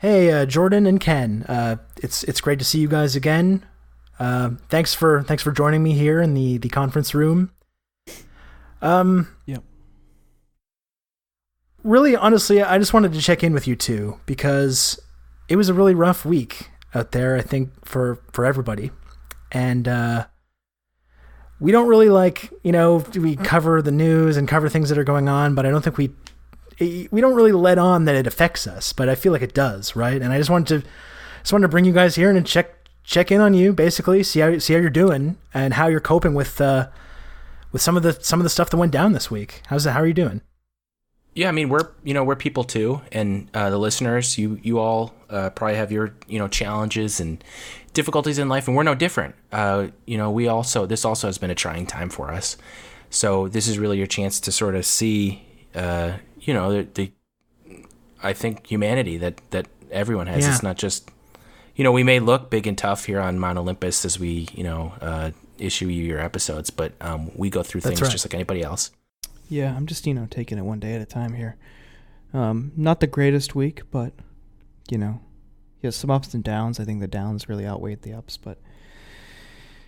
[0.00, 1.44] Hey, uh, Jordan and Ken.
[1.46, 3.66] Uh, it's it's great to see you guys again.
[4.18, 7.52] Uh, thanks for thanks for joining me here in the the conference room.
[8.80, 9.28] Um.
[9.44, 9.62] Yep.
[11.84, 14.98] Really, honestly, I just wanted to check in with you two because
[15.50, 17.36] it was a really rough week out there.
[17.36, 18.92] I think for for everybody,
[19.52, 20.26] and uh,
[21.58, 25.04] we don't really like you know we cover the news and cover things that are
[25.04, 26.10] going on, but I don't think we
[26.80, 29.94] we don't really let on that it affects us, but I feel like it does,
[29.94, 30.20] right?
[30.20, 30.88] And I just wanted to
[31.40, 34.40] just wanted to bring you guys here and check check in on you, basically, see
[34.40, 36.88] how see how you're doing and how you're coping with uh,
[37.72, 39.62] with some of the some of the stuff that went down this week.
[39.66, 39.92] How's that?
[39.92, 40.40] How are you doing?
[41.34, 44.78] Yeah, I mean we're you know we're people too, and uh, the listeners, you you
[44.78, 47.42] all uh, probably have your you know challenges and
[47.94, 49.34] difficulties in life, and we're no different.
[49.52, 52.56] Uh, you know, we also this also has been a trying time for us,
[53.10, 55.42] so this is really your chance to sort of see,
[55.74, 57.12] uh, you know, the, the
[58.22, 60.44] I think humanity that that everyone has.
[60.44, 60.52] Yeah.
[60.52, 61.10] It's not just
[61.76, 64.64] you know we may look big and tough here on Mount Olympus as we you
[64.64, 68.12] know uh, issue you your episodes, but um, we go through That's things right.
[68.12, 68.90] just like anybody else.
[69.48, 71.56] Yeah, I'm just you know taking it one day at a time here.
[72.32, 74.12] Um, not the greatest week, but
[74.90, 75.20] you know,
[75.82, 76.78] yeah, some ups and downs.
[76.78, 78.58] I think the downs really outweighed the ups, but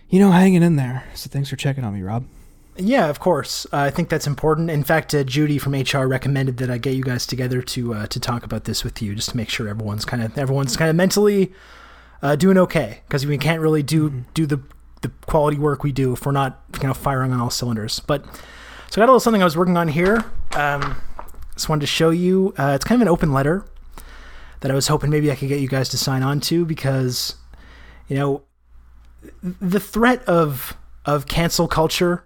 [0.09, 1.05] you know, hanging in there.
[1.13, 2.25] So thanks for checking on me, Rob.
[2.75, 3.65] Yeah, of course.
[3.71, 4.69] Uh, I think that's important.
[4.71, 8.07] In fact, uh, Judy from HR recommended that I get you guys together to uh,
[8.07, 10.89] to talk about this with you, just to make sure everyone's kind of everyone's kind
[10.89, 11.53] of mentally
[12.23, 14.59] uh, doing okay, because we can't really do do the
[15.01, 17.99] the quality work we do if we're not you know firing on all cylinders.
[17.99, 18.25] But
[18.89, 20.25] so I got a little something I was working on here.
[20.53, 20.95] Um,
[21.53, 22.55] just wanted to show you.
[22.57, 23.65] Uh, it's kind of an open letter
[24.61, 27.35] that I was hoping maybe I could get you guys to sign on to because
[28.07, 28.41] you know
[29.43, 32.25] the threat of of cancel culture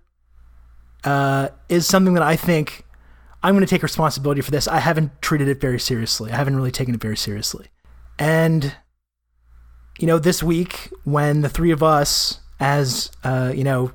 [1.07, 2.83] uh, is something that I think
[3.41, 4.67] I'm going to take responsibility for this.
[4.67, 6.31] I haven't treated it very seriously.
[6.33, 7.67] I haven't really taken it very seriously.
[8.19, 8.75] And,
[9.99, 13.93] you know, this week, when the three of us, as, uh, you know,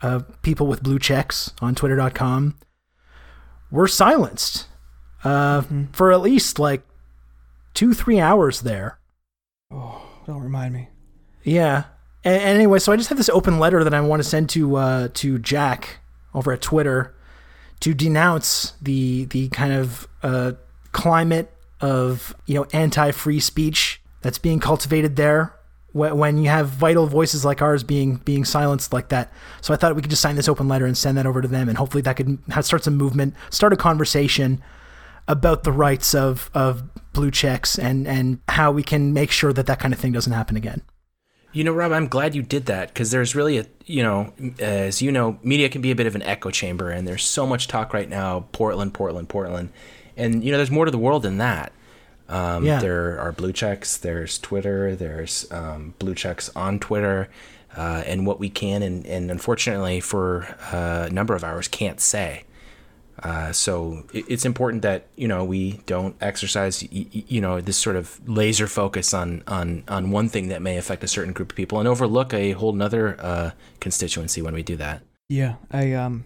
[0.00, 2.58] uh, people with blue checks on twitter.com,
[3.70, 4.66] were silenced
[5.22, 6.82] uh, for at least like
[7.74, 8.98] two, three hours there.
[9.70, 10.88] Oh, don't remind me.
[11.42, 11.84] Yeah.
[12.24, 14.48] And, and anyway, so I just have this open letter that I want to send
[14.50, 15.98] to uh, to Jack
[16.34, 17.14] over at Twitter
[17.80, 20.52] to denounce the the kind of uh,
[20.92, 21.50] climate
[21.80, 25.54] of you know anti-free speech that's being cultivated there
[25.92, 29.32] when you have vital voices like ours being being silenced like that.
[29.60, 31.48] So I thought we could just sign this open letter and send that over to
[31.48, 34.62] them, and hopefully that could start some movement, start a conversation
[35.28, 39.66] about the rights of of blue checks and and how we can make sure that
[39.66, 40.82] that kind of thing doesn't happen again.
[41.54, 45.00] You know, Rob, I'm glad you did that because there's really a, you know, as
[45.00, 47.68] you know, media can be a bit of an echo chamber, and there's so much
[47.68, 49.70] talk right now Portland, Portland, Portland.
[50.16, 51.72] And, you know, there's more to the world than that.
[52.28, 52.80] Um, Yeah.
[52.80, 57.28] There are blue checks, there's Twitter, there's um, blue checks on Twitter,
[57.76, 62.00] uh, and what we can and, and unfortunately for uh, a number of hours can't
[62.00, 62.44] say.
[63.22, 67.60] Uh, so it, it's important that you know we don't exercise y- y- you know
[67.60, 71.32] this sort of laser focus on on on one thing that may affect a certain
[71.32, 75.00] group of people and overlook a whole nother uh, constituency when we do that.
[75.28, 76.24] Yeah, I um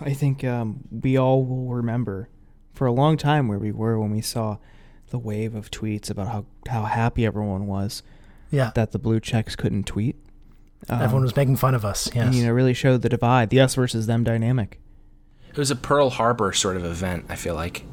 [0.00, 2.28] I think um we all will remember
[2.74, 4.58] for a long time where we were when we saw
[5.08, 8.02] the wave of tweets about how how happy everyone was
[8.50, 10.16] Yeah, that the blue checks couldn't tweet.
[10.88, 12.08] Um, everyone was making fun of us.
[12.14, 12.26] Yes.
[12.26, 14.78] and, you know really showed the divide, the us versus them dynamic.
[15.50, 17.24] It was a Pearl Harbor sort of event.
[17.28, 17.84] I feel like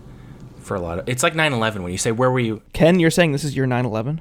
[0.59, 3.11] for a lot of it's like 9/11 when you say where were you Ken, you're
[3.11, 4.19] saying this is your 9/11?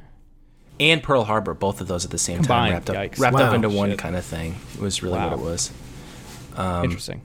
[0.81, 3.21] and Pearl Harbor both of those at the same Combined, time wrapped up yikes.
[3.21, 3.55] wrapped up Wow.
[3.55, 3.99] into one Shit.
[3.99, 4.57] kind of thing.
[4.75, 5.71] It was really what it was.
[6.57, 7.21] Um, Interesting.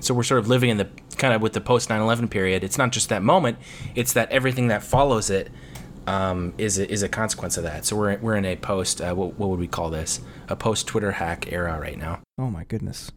[0.00, 0.88] so we're sort of living in the
[1.18, 3.58] kind of with the post 9-11 period it's not just that moment
[3.94, 5.50] it's that everything that follows it
[6.06, 9.14] um, is a, is a consequence of that so we're, we're in a post uh,
[9.14, 12.64] what, what would we call this a post twitter hack era right now Oh my
[12.64, 13.12] goodness.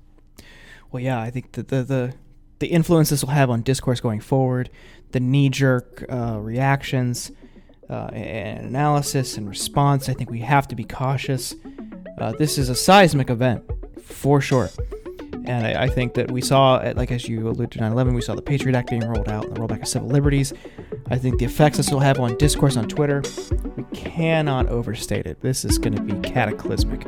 [0.91, 2.13] Well, yeah, I think that the the
[2.59, 4.69] the influence this will have on discourse going forward,
[5.11, 7.31] the knee jerk uh, reactions,
[7.89, 10.09] uh, and analysis and response.
[10.09, 11.55] I think we have to be cautious.
[12.19, 13.63] Uh, this is a seismic event
[14.03, 14.69] for sure.
[15.45, 18.21] And I, I think that we saw, like as you alluded to 9 11, we
[18.21, 20.53] saw the Patriot Act being rolled out and the rollback of civil liberties.
[21.09, 23.21] I think the effects this will have on discourse on Twitter,
[23.75, 25.41] we cannot overstate it.
[25.41, 27.03] This is going to be cataclysmic.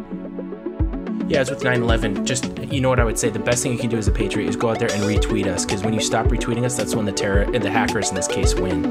[1.30, 3.78] yeah as with 9-11 just you know what i would say the best thing you
[3.80, 6.00] can do as a patriot is go out there and retweet us because when you
[6.00, 8.82] stop retweeting us that's when the terror and the hackers in this case win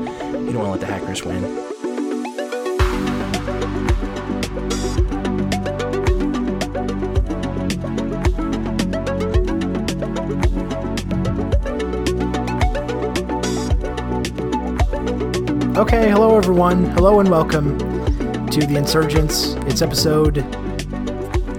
[0.47, 1.43] you don't want to let the hackers win
[16.07, 16.85] Okay, hello everyone.
[16.91, 17.77] Hello and welcome
[18.51, 19.55] to the Insurgents.
[19.67, 20.37] It's episode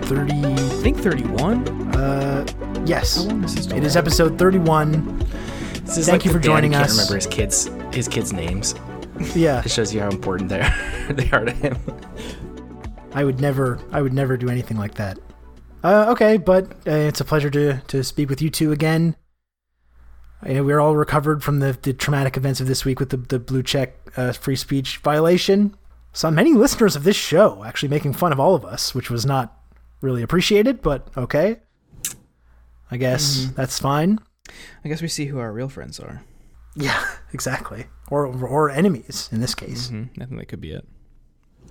[0.05, 0.31] 30.
[0.31, 1.67] I think 31.
[1.93, 2.45] Uh,
[2.85, 5.19] yes, How long is this it is episode 31.
[5.83, 6.91] This is Thank like you for joining can't us.
[6.91, 8.73] remember his kids his kids names.
[9.35, 10.73] Yeah, It shows you how important they are
[11.09, 11.77] they are to him.
[13.11, 15.19] I would never, I would never do anything like that.
[15.83, 19.17] Uh, okay, but uh, it's a pleasure to to speak with you two again.
[20.41, 23.17] I know we're all recovered from the, the traumatic events of this week with the
[23.17, 25.75] the blue check uh, free speech violation.
[26.13, 29.25] Saw many listeners of this show actually making fun of all of us, which was
[29.25, 29.59] not
[30.01, 31.57] really appreciated, but okay.
[32.89, 34.19] I guess that's fine.
[34.83, 36.23] I guess we see who our real friends are.
[36.75, 37.87] Yeah, exactly.
[38.09, 39.89] Or or enemies in this case.
[39.89, 40.87] hmm I think that could be it.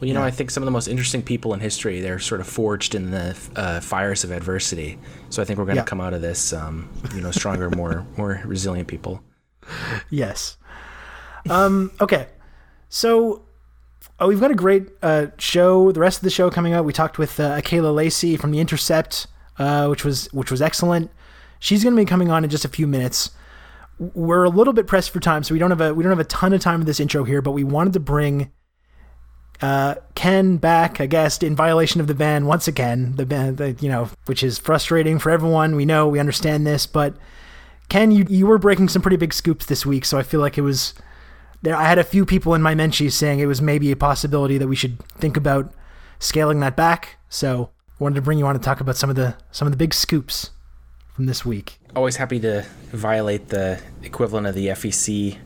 [0.00, 0.26] Well, you know, Yeah.
[0.26, 3.10] I think some of the most interesting people in history, they're sort of forged in
[3.10, 4.98] the uh, fires of adversity.
[5.30, 5.86] So I think we're going to Yeah.
[5.86, 9.22] come out of this, um, you know, stronger, more more resilient people.
[10.10, 10.56] Yes.
[11.48, 12.28] Um, okay.
[12.88, 13.42] So
[14.20, 15.92] oh, we've got a great uh, show.
[15.92, 16.84] The rest of the show coming up.
[16.84, 19.26] We talked with uh, Akela Lacy from The Intercept,
[19.58, 21.10] uh, which was which was excellent.
[21.58, 23.30] She's going to be coming on in just a few minutes.
[23.98, 26.20] We're a little bit pressed for time, so we don't have a we don't have
[26.20, 27.40] a ton of time for this intro here.
[27.40, 28.52] But we wanted to bring
[29.62, 33.16] uh, Ken back, I guess, in violation of the ban once again.
[33.16, 35.76] The ban, the, you know, which is frustrating for everyone.
[35.76, 37.14] We know, we understand this, but
[37.88, 40.58] Ken, you you were breaking some pretty big scoops this week, so I feel like
[40.58, 40.94] it was
[41.62, 41.76] there.
[41.76, 44.68] I had a few people in my menchies saying it was maybe a possibility that
[44.68, 45.72] we should think about
[46.18, 47.18] scaling that back.
[47.28, 49.78] So wanted to bring you on to talk about some of the some of the
[49.78, 50.50] big scoops
[51.14, 51.78] from this week.
[51.94, 55.38] Always happy to violate the equivalent of the FEC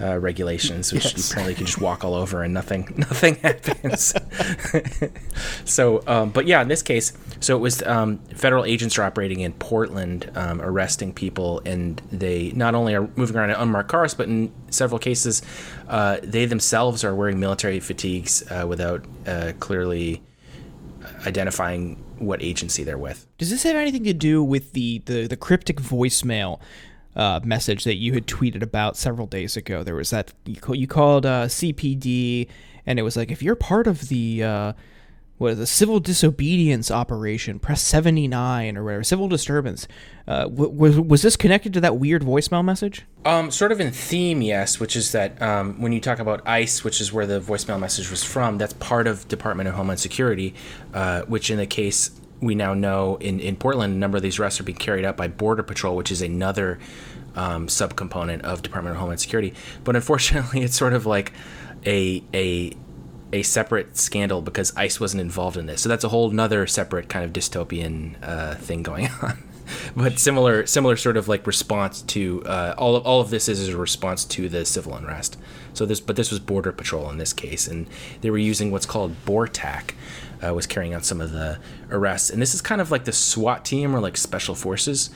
[0.00, 1.16] uh, regulations, which Yes.
[1.16, 4.12] you apparently can just walk all over and nothing nothing happens.
[5.64, 9.40] so, um, but yeah, in this case, so it was um, federal agents are operating
[9.40, 14.14] in Portland, um, arresting people, and they not only are moving around in unmarked cars,
[14.14, 15.42] but in several cases,
[15.88, 20.22] uh, they themselves are wearing military fatigues uh, without uh, clearly
[21.26, 23.26] identifying what agency they're with.
[23.38, 26.60] Does this have anything to do with the the, the cryptic voicemail
[27.16, 29.82] uh, message that you had tweeted about several days ago?
[29.82, 32.48] There was that you, call, you called uh, CPD,
[32.86, 34.72] and it was like if you're part of the uh,
[35.38, 39.88] what is the civil disobedience operation, press seventy nine or whatever, civil disturbance.
[40.28, 43.04] Uh, w- was was this connected to that weird voicemail message?
[43.24, 46.84] Um, sort of in theme, yes, which is that um, when you talk about ICE,
[46.84, 50.54] which is where the voicemail message was from, that's part of Department of Homeland Security,
[50.92, 52.10] uh, which in the case
[52.44, 55.16] we now know in, in Portland, a number of these arrests are being carried out
[55.16, 56.78] by Border Patrol, which is another
[57.34, 59.54] um, subcomponent of Department of Homeland Security.
[59.82, 61.32] But unfortunately, it's sort of like
[61.86, 62.72] a a
[63.32, 65.82] a separate scandal because ICE wasn't involved in this.
[65.82, 69.42] So that's a whole nother separate kind of dystopian uh, thing going on.
[69.96, 73.60] but similar, similar sort of like response to uh, all of all of this is,
[73.60, 75.36] is a response to the civil unrest.
[75.72, 77.88] So this, but this was Border Patrol in this case, and
[78.20, 79.94] they were using what's called BORTAC,
[80.44, 81.58] uh, was carrying out some of the
[81.90, 85.10] arrests, and this is kind of like the SWAT team or like special forces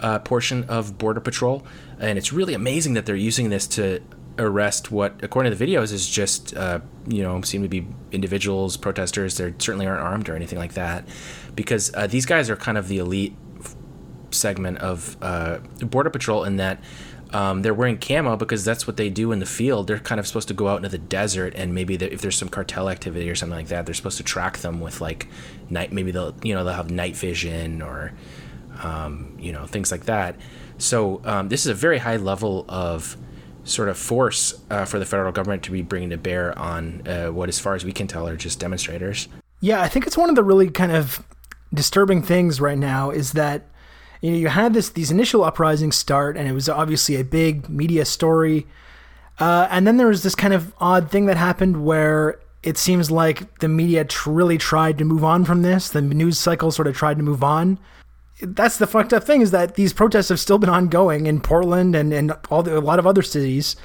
[0.00, 1.64] uh, portion of Border Patrol,
[1.98, 4.00] and it's really amazing that they're using this to
[4.38, 8.76] arrest what, according to the videos, is just uh, you know seem to be individuals,
[8.76, 9.36] protesters.
[9.36, 11.06] They certainly aren't armed or anything like that,
[11.54, 13.34] because uh, these guys are kind of the elite
[14.30, 16.82] segment of uh, Border Patrol in that.
[17.32, 19.86] Um, they're wearing camo because that's what they do in the field.
[19.86, 22.48] They're kind of supposed to go out into the desert, and maybe if there's some
[22.48, 25.28] cartel activity or something like that, they're supposed to track them with like
[25.68, 25.92] night.
[25.92, 28.12] Maybe they'll you know they'll have night vision or
[28.82, 30.36] um, you know things like that.
[30.78, 33.16] So um, this is a very high level of
[33.64, 37.28] sort of force uh, for the federal government to be bringing to bear on uh,
[37.28, 39.28] what, as far as we can tell, are just demonstrators.
[39.60, 41.22] Yeah, I think it's one of the really kind of
[41.72, 43.66] disturbing things right now is that
[44.20, 47.68] you know you had this these initial uprisings start, and it was obviously a big
[47.68, 48.66] media story,
[49.38, 53.10] uh, and then there was this kind of odd thing that happened where it seems
[53.10, 55.88] like the media tr- really tried to move on from this.
[55.88, 57.78] The news cycle sort of tried to move on.
[58.42, 61.94] That's the fucked up thing is that these protests have still been ongoing in Portland
[61.94, 63.76] and, and all the, a lot of other cities.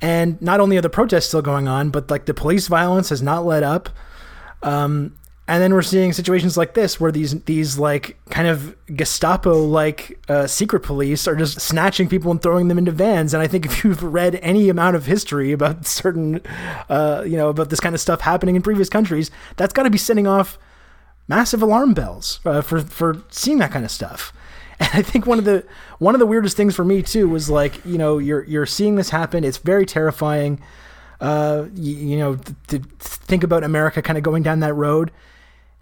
[0.00, 3.22] And not only are the protests still going on, but like the police violence has
[3.22, 3.88] not let up.
[4.62, 5.16] Um,
[5.48, 10.18] and then we're seeing situations like this where these these like kind of Gestapo like
[10.28, 13.32] uh, secret police are just snatching people and throwing them into vans.
[13.32, 16.40] And I think if you've read any amount of history about certain,
[16.88, 19.90] uh, you know, about this kind of stuff happening in previous countries, that's got to
[19.90, 20.58] be sending off
[21.28, 24.32] massive alarm bells uh, for for seeing that kind of stuff.
[24.78, 25.64] And I think one of the
[26.00, 28.96] one of the weirdest things for me too was like you know you're you're seeing
[28.96, 29.42] this happen.
[29.42, 30.60] It's very terrifying.
[31.18, 35.12] Uh, you, you know to, to think about America kind of going down that road.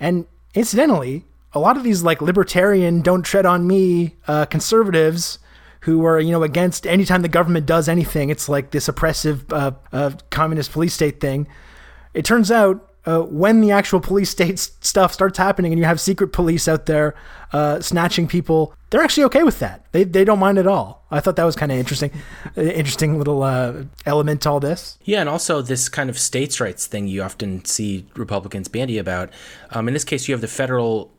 [0.05, 5.39] And incidentally, a lot of these like libertarian, don't tread on me uh, conservatives
[5.81, 9.71] who are you know against anytime the government does anything, it's like this oppressive uh,
[9.93, 11.49] uh, communist police state thing.
[12.13, 15.99] It turns out uh, when the actual police state stuff starts happening and you have
[15.99, 17.15] secret police out there
[17.55, 19.85] uh, snatching people, they're actually okay with that.
[19.91, 21.05] They, they don't mind at all.
[21.11, 22.13] I thought that was kind of interesting,
[22.55, 24.99] interesting little uh, element to all this.
[25.03, 29.31] Yeah, and also this kind of states' rights thing you often see Republicans bandy about.
[29.71, 31.11] Um, in this case, you have the federal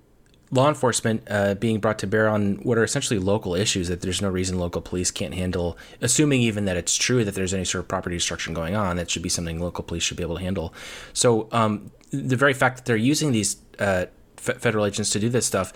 [0.51, 4.21] law enforcement uh, being brought to bear on what are essentially local issues that there's
[4.21, 7.83] no reason local police can't handle, assuming even that it's true that there's any sort
[7.83, 10.41] of property destruction going on, that should be something local police should be able to
[10.41, 10.73] handle.
[11.11, 14.05] So um, the very fact that they're using these uh,
[14.47, 15.73] f- federal agents to do this stuff,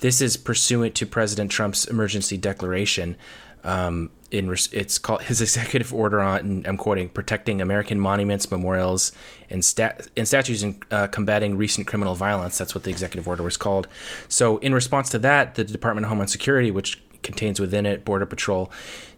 [0.00, 3.16] this is pursuant to President Trump's emergency declaration.
[3.64, 9.12] Um, in it's called his executive order on I'm quoting protecting American monuments, memorials,
[9.50, 12.58] and stat and statues and uh, combating recent criminal violence.
[12.58, 13.88] That's what the executive order was called.
[14.28, 18.26] So in response to that, the Department of Homeland Security, which contains within it Border
[18.26, 18.72] Patrol,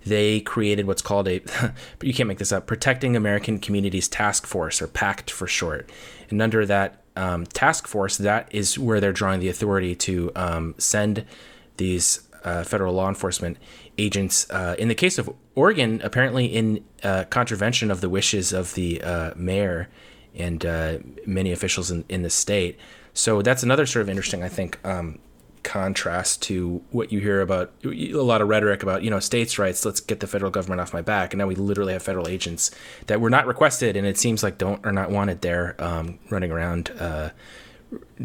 [0.04, 1.40] they created what's called a
[2.02, 5.90] you can't make this up Protecting American Communities Task Force or PACT for short.
[6.28, 10.75] And under that um, task force, that is where they're drawing the authority to um,
[10.78, 11.25] send
[11.76, 13.56] these uh, federal law enforcement
[13.99, 14.49] agents.
[14.50, 19.02] Uh, in the case of Oregon, apparently in uh, contravention of the wishes of the
[19.02, 19.88] uh, mayor
[20.35, 22.78] and uh, many officials in, in the state.
[23.12, 25.21] So that's another sort of interesting, I think, um,
[25.64, 29.85] contrast to what you hear about a lot of rhetoric about you know states' rights.
[29.85, 32.71] Let's get the federal government off my back, and now we literally have federal agents
[33.06, 36.52] that were not requested, and it seems like don't are not wanted there, um, running
[36.52, 37.30] around uh,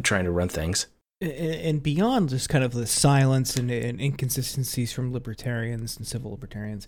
[0.04, 0.88] trying to run things
[1.22, 6.88] and beyond just kind of the silence and, and, inconsistencies from libertarians and civil libertarians,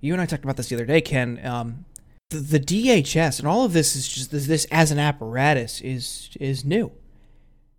[0.00, 1.38] you and I talked about this the other day, Ken.
[1.44, 1.84] Um,
[2.30, 6.30] the, the, DHS and all of this is just this, this, as an apparatus is
[6.40, 6.92] is new.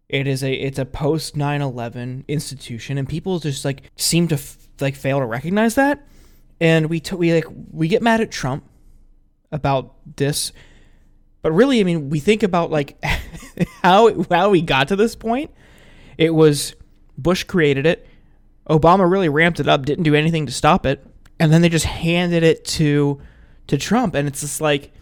[0.10, 4.58] It is a it's a post 9/11 institution, and people just like seem to f-
[4.80, 6.06] like fail to recognize that.
[6.60, 8.64] And we t- we like we get mad at Trump
[9.52, 10.52] about this,
[11.42, 13.04] but really, I mean, we think about like
[13.84, 15.52] how how we got to this point
[16.18, 16.76] it was
[17.18, 18.08] Bush created it.
[18.70, 21.06] Obama really ramped it up, didn't do anything to stop it,
[21.40, 23.22] and then they just handed it to
[23.68, 24.94] to Trump, and it's just like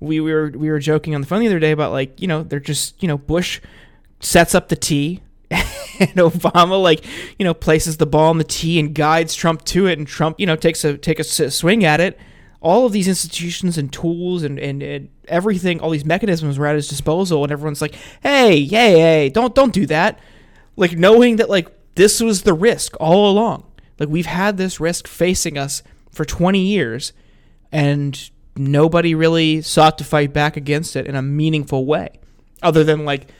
[0.00, 2.28] we, we were we were joking on the phone the other day about like you
[2.28, 3.60] know they're just you know Bush
[4.20, 7.04] sets up the tee and Obama like
[7.38, 10.38] you know places the ball in the tee and guides Trump to it, and Trump
[10.38, 12.18] you know takes a take a swing at it.
[12.62, 16.74] All of these institutions and tools and, and, and everything, all these mechanisms were at
[16.74, 20.20] his disposal, and everyone's like, "Hey, hey, hey, don't don't do that."
[20.80, 23.64] like knowing that like this was the risk all along.
[23.98, 27.12] Like we've had this risk facing us for 20 years
[27.70, 32.18] and nobody really sought to fight back against it in a meaningful way
[32.62, 33.30] other than like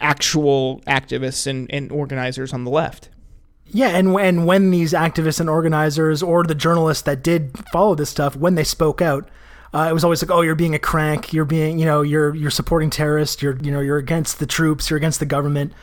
[0.00, 3.08] actual activists and, and organizers on the left.
[3.70, 8.08] Yeah, and when when these activists and organizers or the journalists that did follow this
[8.08, 9.28] stuff, when they spoke out,
[9.74, 11.34] uh, it was always like, "Oh, you're being a crank.
[11.34, 13.42] You're being, you know, you're you're supporting terrorists.
[13.42, 14.88] You're, you know, you're against the troops.
[14.88, 15.74] You're against the government."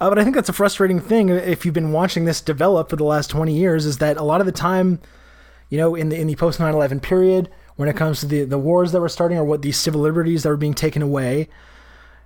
[0.00, 2.96] Uh, but I think that's a frustrating thing if you've been watching this develop for
[2.96, 4.98] the last 20 years is that a lot of the time,
[5.68, 8.58] you know, in the in the post 9/11 period, when it comes to the the
[8.58, 11.50] wars that were starting or what these civil liberties that were being taken away,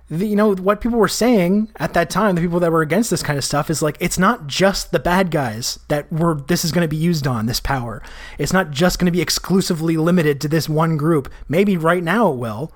[0.09, 3.09] the, you know what people were saying at that time, the people that were against
[3.09, 6.63] this kind of stuff is like it's not just the bad guys that were this
[6.63, 8.03] is going to be used on this power.
[8.37, 11.31] It's not just going to be exclusively limited to this one group.
[11.49, 12.71] Maybe right now it will.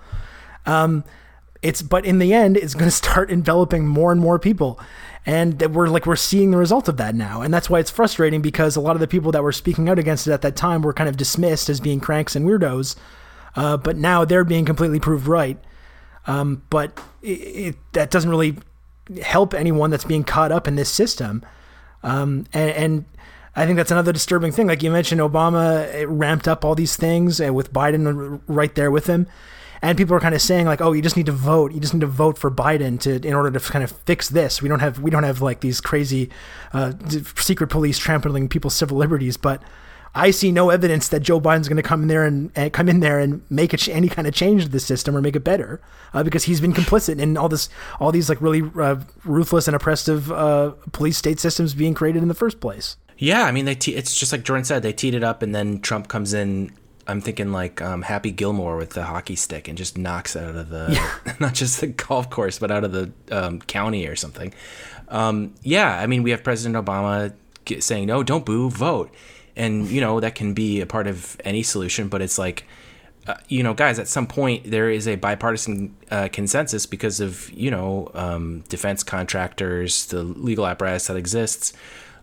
[0.66, 1.04] Um,
[1.62, 4.80] it's but in the end it's going to start enveloping more and more people
[5.26, 8.42] and we're like we're seeing the result of that now and that's why it's frustrating
[8.42, 10.82] because a lot of the people that were speaking out against it at that time
[10.82, 12.96] were kind of dismissed as being cranks and weirdos
[13.56, 15.58] uh, but now they're being completely proved right
[16.28, 18.58] um, but it, it, that doesn't really
[19.22, 21.44] help anyone that's being caught up in this system
[22.04, 23.06] um, and, and
[23.56, 24.68] I think that's another disturbing thing.
[24.68, 29.28] Like you mentioned, Obama ramped up all these things, with Biden right there with him
[29.82, 31.74] and people are kind of saying like, oh, you just need to vote.
[31.74, 34.62] You just need to vote for Biden to in order to kind of fix this.
[34.62, 36.30] We don't have we don't have like these crazy
[36.74, 36.94] uh,
[37.38, 39.62] secret police trampling people's civil liberties, but.
[40.16, 42.90] I see no evidence that Joe Biden's going to come in there and, and, come
[42.90, 45.44] in there and make ch- any kind of change to the system or make it
[45.44, 45.80] better,
[46.14, 49.76] uh, because he's been complicit in all this, all these like really uh, ruthless and
[49.76, 52.98] oppressive uh, police state systems being created in the first place.
[53.18, 55.54] Yeah, I mean, they te- it's just like Jordan said, they teed it up, and
[55.54, 56.72] then Trump comes in
[57.10, 60.56] I'm thinking like um, Happy Gilmore with the hockey stick and just knocks it out
[60.56, 61.34] of the yeah.
[61.40, 64.54] not just the golf course but out of the um, county or something.
[65.08, 67.34] Um, yeah, I mean we have President Obama
[67.80, 69.14] saying no, don't boo, vote,
[69.60, 72.66] and you know that can be a part of any solution, but it's like.
[73.28, 77.52] Uh, you know, guys, at some point there is a bipartisan uh, consensus because of
[77.52, 81.74] you know um, defense contractors, the legal apparatus that exists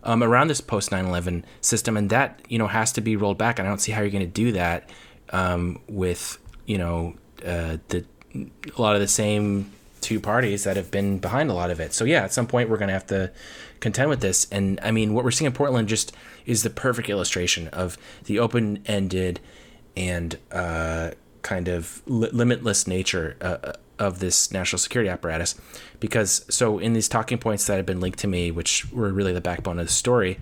[0.03, 3.59] um, around this post 9/11 system, and that you know has to be rolled back.
[3.59, 4.89] And I don't see how you're going to do that
[5.29, 7.15] um, with you know
[7.45, 8.03] uh, the
[8.35, 11.93] a lot of the same two parties that have been behind a lot of it.
[11.93, 13.31] So yeah, at some point we're going to have to
[13.79, 14.47] contend with this.
[14.51, 16.11] And I mean, what we're seeing in Portland just
[16.45, 19.39] is the perfect illustration of the open-ended
[19.95, 21.11] and uh,
[21.41, 25.55] kind of li- limitless nature uh, of this national security apparatus.
[25.99, 29.33] Because so in these talking points that have been linked to me, which were really
[29.33, 30.39] the backbone of the story,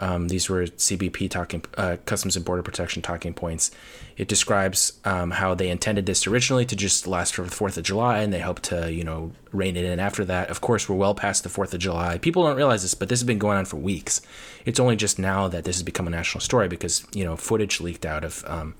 [0.00, 3.70] um, these were CBP talking, uh, Customs and Border Protection talking points.
[4.16, 7.84] It describes um, how they intended this originally to just last for the Fourth of
[7.84, 10.48] July, and they hope to, you know, rein it in after that.
[10.50, 12.16] Of course, we're well past the Fourth of July.
[12.16, 14.22] People don't realize this, but this has been going on for weeks.
[14.64, 17.80] It's only just now that this has become a national story because you know footage
[17.80, 18.74] leaked out of um,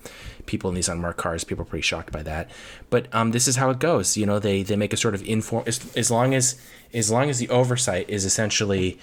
[0.47, 1.43] people in these unmarked cars.
[1.43, 2.49] People are pretty shocked by that.
[2.89, 4.17] But um, this is how it goes.
[4.17, 6.59] You know, they they make a sort of inform as, as long as
[6.93, 8.99] as long as the oversight is essentially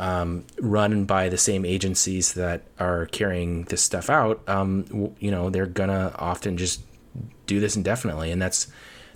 [0.00, 5.50] um, run by the same agencies that are carrying this stuff out, um, you know,
[5.50, 6.80] they're gonna often just
[7.46, 8.68] do this indefinitely, and that's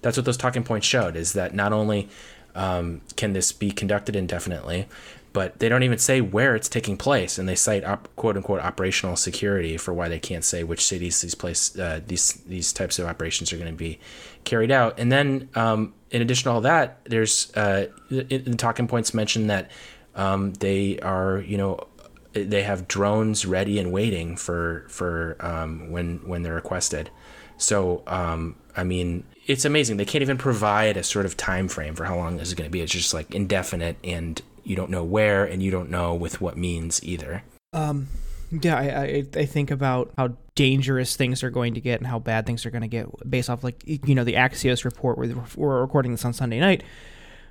[0.03, 1.17] that's what those talking points showed.
[1.17, 2.11] Is that not only
[2.55, 4.87] um, can this be conducted indefinitely,
[5.33, 8.61] but they don't even say where it's taking place, and they cite op, quote unquote
[8.61, 12.99] operational security for why they can't say which cities these place uh, these these types
[12.99, 13.99] of operations are going to be
[14.45, 14.99] carried out.
[14.99, 19.71] And then, um, in addition to all that, there's uh, in talking points mentioned that
[20.15, 21.87] um, they are, you know,
[22.33, 27.11] they have drones ready and waiting for for um, when when they're requested.
[27.57, 29.97] So um, I mean, it's amazing.
[29.97, 32.69] They can't even provide a sort of time frame for how long this is going
[32.69, 32.81] to be.
[32.81, 36.57] It's just like indefinite, and you don't know where, and you don't know with what
[36.57, 37.45] means either.
[37.73, 38.09] Um,
[38.51, 42.19] yeah, I, I I think about how dangerous things are going to get and how
[42.19, 45.19] bad things are going to get based off like you know the Axios report.
[45.19, 46.83] We're, we're recording this on Sunday night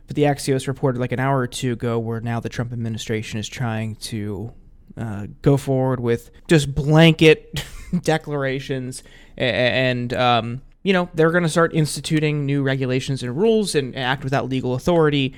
[0.07, 3.39] but the Axios reported like an hour or two ago where now the Trump administration
[3.39, 4.53] is trying to
[4.97, 7.63] uh, go forward with just blanket
[8.01, 9.03] declarations
[9.37, 14.23] and, um, you know, they're going to start instituting new regulations and rules and act
[14.23, 15.33] without legal authority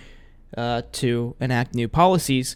[0.58, 2.56] uh, to enact new policies.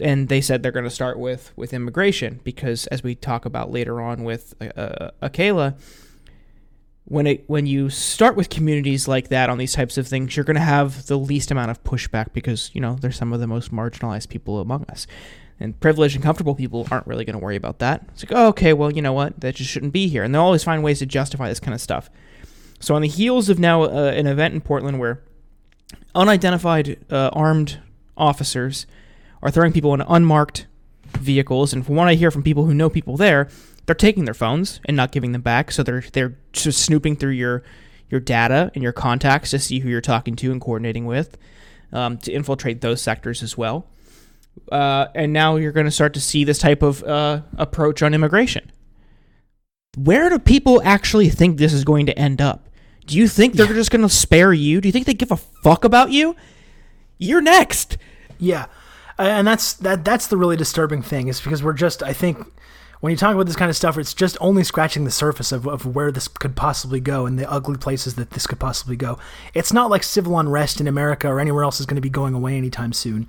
[0.00, 3.70] And they said they're going to start with with immigration because, as we talk about
[3.70, 5.74] later on with uh, uh Akela,
[7.04, 10.44] when it when you start with communities like that on these types of things, you're
[10.44, 13.46] going to have the least amount of pushback because you know they're some of the
[13.46, 15.06] most marginalized people among us,
[15.58, 18.04] and privileged and comfortable people aren't really going to worry about that.
[18.12, 20.42] It's like, oh, okay, well, you know what, that just shouldn't be here, and they'll
[20.42, 22.08] always find ways to justify this kind of stuff.
[22.78, 25.22] So on the heels of now uh, an event in Portland where
[26.14, 27.80] unidentified uh, armed
[28.16, 28.86] officers
[29.42, 30.66] are throwing people in unmarked
[31.18, 33.48] vehicles, and from what I hear from people who know people there,
[33.92, 35.70] they're taking their phones and not giving them back.
[35.70, 37.62] So they're they're just snooping through your
[38.08, 41.36] your data and your contacts to see who you're talking to and coordinating with
[41.92, 43.86] um, to infiltrate those sectors as well.
[44.70, 48.14] Uh, and now you're going to start to see this type of uh, approach on
[48.14, 48.72] immigration.
[49.98, 52.70] Where do people actually think this is going to end up?
[53.06, 53.74] Do you think they're yeah.
[53.74, 54.80] just going to spare you?
[54.80, 56.34] Do you think they give a fuck about you?
[57.18, 57.98] You're next.
[58.38, 58.66] Yeah,
[59.18, 60.02] and that's that.
[60.02, 62.02] That's the really disturbing thing is because we're just.
[62.02, 62.46] I think
[63.02, 65.66] when you talk about this kind of stuff, it's just only scratching the surface of,
[65.66, 69.18] of where this could possibly go and the ugly places that this could possibly go.
[69.54, 72.32] It's not like civil unrest in America or anywhere else is going to be going
[72.32, 73.28] away anytime soon.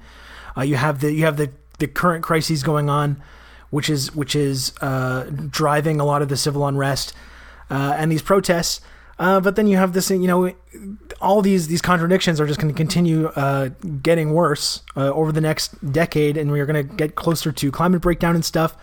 [0.55, 3.19] Uh, you have the you have the, the current crises going on,
[3.71, 7.15] which is which is uh, driving a lot of the civil unrest
[7.71, 8.79] uh, and these protests.
[9.17, 10.53] Uh, but then you have this, you know,
[11.19, 13.69] all these these contradictions are just going to continue uh,
[14.03, 18.03] getting worse uh, over the next decade, and we're going to get closer to climate
[18.03, 18.77] breakdown and stuff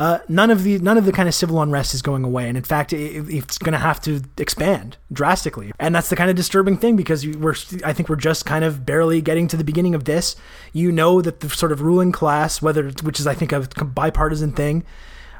[0.00, 2.56] uh, none of the none of the kind of civil unrest is going away, and
[2.56, 5.72] in fact, it, it's going to have to expand drastically.
[5.78, 8.86] And that's the kind of disturbing thing because we're I think we're just kind of
[8.86, 10.36] barely getting to the beginning of this.
[10.72, 14.52] You know that the sort of ruling class, whether which is I think a bipartisan
[14.52, 14.84] thing,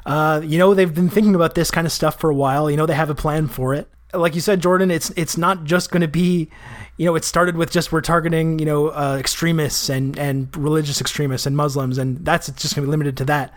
[0.05, 2.69] uh, you know they've been thinking about this kind of stuff for a while.
[2.69, 3.89] You know they have a plan for it.
[4.13, 6.51] Like you said, Jordan, it's it's not just going to be
[6.97, 11.01] you know, it started with just we're targeting, you know, uh, extremists and, and religious
[11.01, 13.51] extremists and Muslims, and that's just going to be limited to that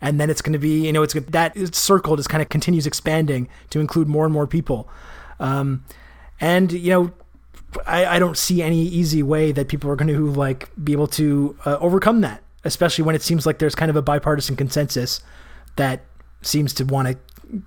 [0.00, 2.86] and then it's going to be you know it's that circle just kind of continues
[2.86, 4.88] expanding to include more and more people.
[5.38, 5.84] Um,
[6.40, 7.12] and you know
[7.86, 11.06] I, I don't see any easy way that people are going to like be able
[11.08, 15.22] to uh, overcome that especially when it seems like there's kind of a bipartisan consensus
[15.76, 16.04] that
[16.42, 17.62] seems to want to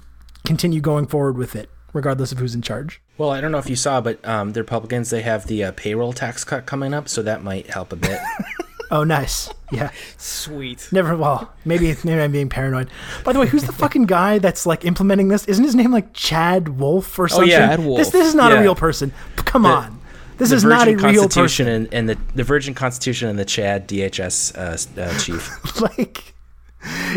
[0.45, 3.01] continue going forward with it regardless of who's in charge.
[3.17, 5.71] Well i don't know if you saw but um, the republicans they have the uh,
[5.73, 8.19] payroll tax cut coming up so that might help a bit
[8.93, 9.49] Oh, nice.
[9.71, 9.89] Yeah.
[10.17, 10.87] Sweet.
[10.91, 11.17] Never.
[11.17, 12.91] Well, maybe maybe I'm being paranoid.
[13.23, 15.45] By the way, who's the fucking guy that's like implementing this?
[15.45, 17.49] Isn't his name like Chad Wolf or something?
[17.49, 17.97] Oh yeah, Ed Wolf.
[17.97, 18.59] This this is not yeah.
[18.59, 19.11] a real person.
[19.35, 19.99] Come on.
[20.37, 21.67] This the is not a real person.
[21.67, 25.81] and, and the the Virgin Constitution and the Chad DHS uh, uh, chief.
[25.97, 26.35] like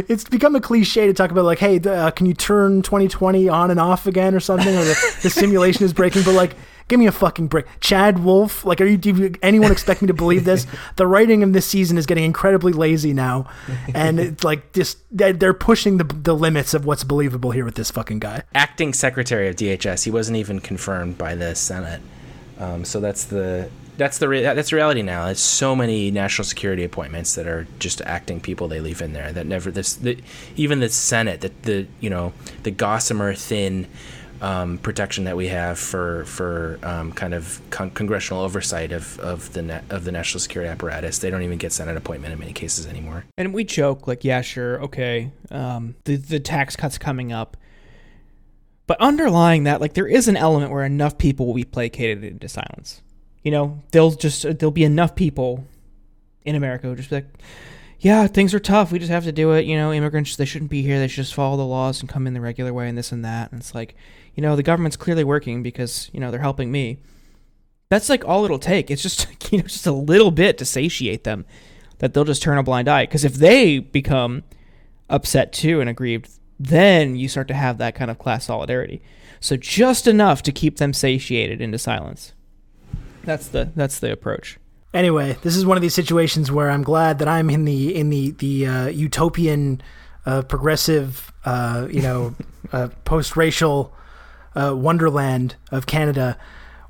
[0.09, 3.71] it's become a cliche to talk about like hey uh, can you turn 2020 on
[3.71, 6.55] and off again or something or the, the simulation is breaking but like
[6.89, 10.07] give me a fucking break chad wolf like are you do you, anyone expect me
[10.07, 13.49] to believe this the writing of this season is getting incredibly lazy now
[13.95, 17.75] and it's like just they're they're pushing the, the limits of what's believable here with
[17.75, 20.05] this fucking guy Acting Secretary of DHS.
[20.05, 22.01] He wasn't even confirmed by the Senate.
[22.59, 25.29] Um, so that's the that's the re- that's reality now.
[25.29, 29.33] It's so many national security appointments that are just acting people they leave in there
[29.33, 30.19] that never this the,
[30.57, 33.87] even the Senate that the you know the gossamer thin
[34.41, 39.53] um, protection that we have for for um, kind of con- congressional oversight of of
[39.53, 41.19] the na- of the national security apparatus.
[41.19, 43.25] They don't even get Senate appointment in many cases anymore.
[43.37, 47.57] And we joke like, yeah, sure, okay, um, the the tax cuts coming up,
[48.87, 52.49] but underlying that, like, there is an element where enough people will be placated into
[52.49, 53.03] silence.
[53.43, 55.65] You know, there'll just there'll be enough people
[56.45, 57.27] in America who just like,
[58.01, 58.93] yeah, things are tough.
[58.93, 59.65] We just have to do it.
[59.65, 60.99] You know, immigrants they shouldn't be here.
[60.99, 63.25] They should just follow the laws and come in the regular way and this and
[63.25, 63.51] that.
[63.51, 63.95] And it's like,
[64.35, 66.99] you know, the government's clearly working because you know they're helping me.
[67.89, 68.91] That's like all it'll take.
[68.91, 71.47] It's just you know just a little bit to satiate them
[71.99, 73.05] that they'll just turn a blind eye.
[73.05, 74.43] Because if they become
[75.09, 76.29] upset too and aggrieved,
[76.61, 79.01] then you start to have that kind of class solidarity.
[79.41, 82.33] So just enough to keep them satiated into silence.
[83.25, 84.59] That's the that's the approach.
[84.97, 88.11] Anyway this is one of these situations where i'm glad that i'm in the in
[88.11, 89.81] the the uh, utopian
[90.25, 92.35] uh, progressive uh, you know
[92.73, 93.93] uh, post-racial
[94.57, 96.37] uh, wonderland of canada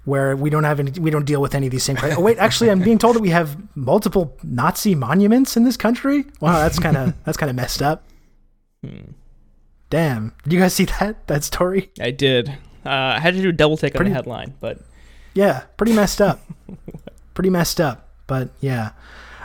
[0.05, 2.39] where we don't have any we don't deal with any of these same oh wait
[2.39, 6.25] actually i'm being told that we have multiple nazi monuments in this country?
[6.41, 8.05] Wow that's kind of that's kind of messed up.
[9.91, 10.33] Damn.
[10.45, 11.91] Did you guys see that that story?
[12.01, 12.49] I did.
[12.85, 14.79] Uh, I had to do a double take on Pretty- the headline, but
[15.35, 16.41] Yeah, pretty messed up.
[17.37, 18.09] pretty messed up.
[18.27, 18.91] But yeah.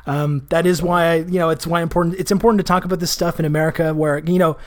[0.07, 3.11] Um, that is why you know it's why important it's important to talk about this
[3.11, 4.57] stuff in America where you know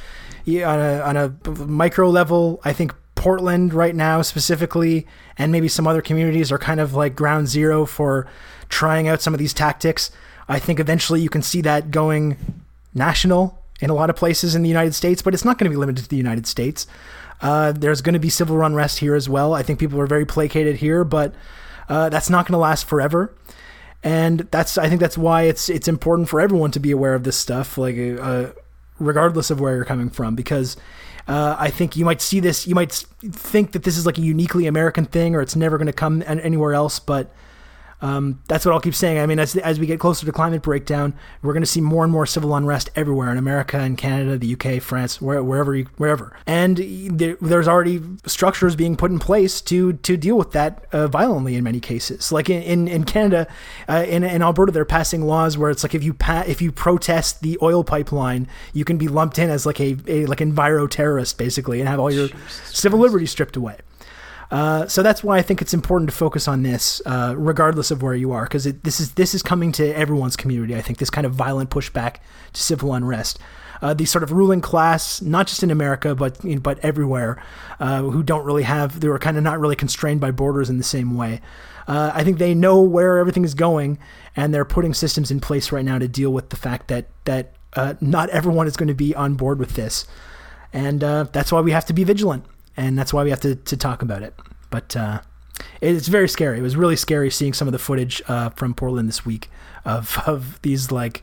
[0.65, 5.89] on a on a micro level I think Portland right now specifically and maybe some
[5.89, 8.29] other communities are kind of like ground zero for
[8.69, 10.13] trying out some of these tactics.
[10.49, 12.37] I think eventually you can see that going
[12.93, 15.71] national in a lot of places in the United States, but it's not going to
[15.71, 16.87] be limited to the United States.
[17.41, 19.55] Uh, there's going to be civil unrest here as well.
[19.55, 21.35] I think people are very placated here, but
[21.89, 23.35] uh, that's not going to last forever.
[24.03, 27.25] And that's I think that's why it's it's important for everyone to be aware of
[27.25, 28.49] this stuff, like uh,
[28.99, 30.77] regardless of where you're coming from, because
[31.27, 34.21] uh, I think you might see this, you might think that this is like a
[34.21, 37.33] uniquely American thing, or it's never going to come anywhere else, but
[38.01, 39.19] um, that's what I'll keep saying.
[39.19, 42.05] I mean, as, as we get closer to climate breakdown, we're going to see more
[42.05, 45.87] and more civil unrest everywhere in America and Canada, the UK, France, where, wherever, you,
[45.97, 46.37] wherever.
[46.47, 46.79] And
[47.19, 51.57] there, there's already structures being put in place to to deal with that uh, violently
[51.57, 52.33] in many cases.
[52.33, 53.47] Like in in, in Canada,
[53.89, 56.73] uh, in, in Alberta, they're passing laws where it's like if you pa- if you
[56.73, 60.89] protest the oil pipeline, you can be lumped in as like a, a like enviro
[60.91, 62.29] terrorist basically, and have all your
[62.67, 63.77] civil liberties stripped away.
[64.51, 68.03] Uh, so that's why I think it's important to focus on this, uh, regardless of
[68.03, 70.77] where you are, because this is this is coming to everyone's community.
[70.77, 72.17] I think this kind of violent pushback
[72.53, 73.39] to civil unrest,
[73.83, 77.43] uh, the sort of ruling class, not just in America but you know, but everywhere,
[77.81, 80.79] uh, who don't really have, they were kind of not really constrained by borders in
[80.79, 81.41] the same way.
[81.87, 83.99] Uh, I think they know where everything is going,
[84.37, 87.55] and they're putting systems in place right now to deal with the fact that that
[88.01, 90.07] not everyone is going to be on board with this,
[90.73, 92.45] and that's why we have to be vigilant
[92.77, 94.35] and that's why we have to, to talk about it.
[94.71, 95.21] But uh,
[95.81, 96.59] it's very scary.
[96.59, 99.51] It was really scary seeing some of the footage uh, from Portland this week
[99.85, 101.23] of of these like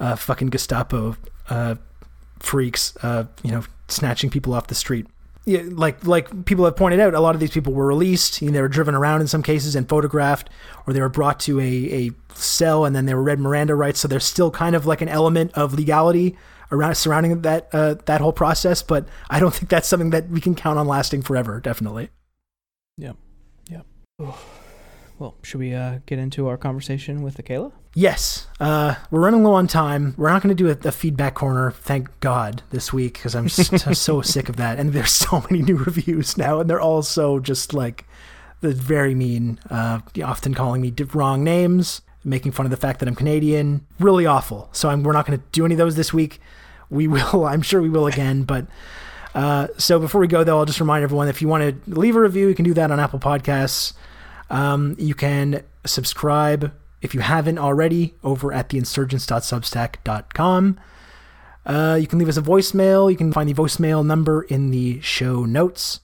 [0.00, 1.16] uh, fucking Gestapo
[1.50, 1.76] uh,
[2.38, 5.06] freaks, uh, you know, snatching people off the street.
[5.46, 8.40] Yeah, like like people have pointed out, a lot of these people were released.
[8.40, 10.48] You know, they were driven around in some cases and photographed,
[10.86, 14.00] or they were brought to a, a cell and then they were read Miranda rights.
[14.00, 16.36] So there's still kind of like an element of legality
[16.74, 18.82] around surrounding that uh, that whole process.
[18.82, 21.60] But I don't think that's something that we can count on lasting forever.
[21.60, 22.10] Definitely.
[22.98, 23.16] Yep.
[23.70, 23.86] Yep.
[25.18, 27.72] Well, should we uh, get into our conversation with Akela?
[27.94, 30.14] Yes, uh, we're running low on time.
[30.16, 33.44] We're not going to do a, a feedback corner, thank God, this week because I'm
[33.44, 34.80] s- so sick of that.
[34.80, 38.04] And there's so many new reviews now, and they're all so just like
[38.60, 43.08] the very mean, uh, often calling me wrong names, making fun of the fact that
[43.08, 43.86] I'm Canadian.
[44.00, 44.68] Really awful.
[44.72, 46.40] So I'm, we're not going to do any of those this week.
[46.90, 48.66] We will, I'm sure we will again, but.
[49.34, 52.14] Uh, so before we go, though, I'll just remind everyone if you want to leave
[52.14, 53.94] a review, you can do that on Apple Podcasts.
[54.48, 60.78] Um, you can subscribe if you haven't already over at theinsurgents.substack.com.
[61.66, 63.10] Uh, you can leave us a voicemail.
[63.10, 66.00] You can find the voicemail number in the show notes.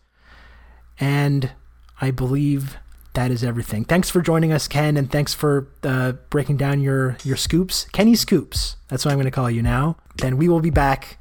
[0.98, 1.52] And
[2.00, 2.78] I believe
[3.14, 3.84] that is everything.
[3.84, 8.14] Thanks for joining us, Ken, and thanks for uh, breaking down your your scoops, Kenny
[8.14, 8.76] Scoops.
[8.88, 9.96] That's what I'm going to call you now.
[10.16, 11.18] Then we will be back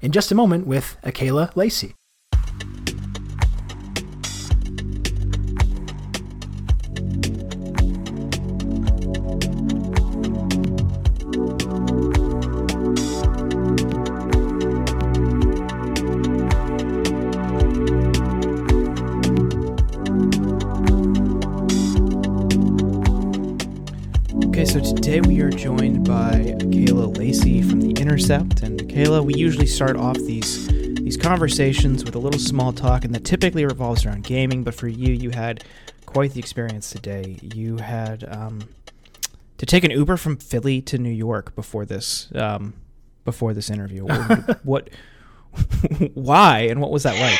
[0.00, 1.94] in just a moment with Akela Lacy.
[25.12, 28.62] Joined by Akela Lacy from The Intercept.
[28.62, 33.14] And Akela, we usually start off these these conversations with a little small talk, and
[33.14, 34.64] that typically revolves around gaming.
[34.64, 35.64] But for you, you had
[36.06, 37.38] quite the experience today.
[37.42, 38.62] You had um,
[39.58, 42.72] to take an Uber from Philly to New York before this um,
[43.26, 44.06] before this interview.
[44.62, 44.88] what?
[46.14, 46.60] why?
[46.60, 47.38] And what was that like?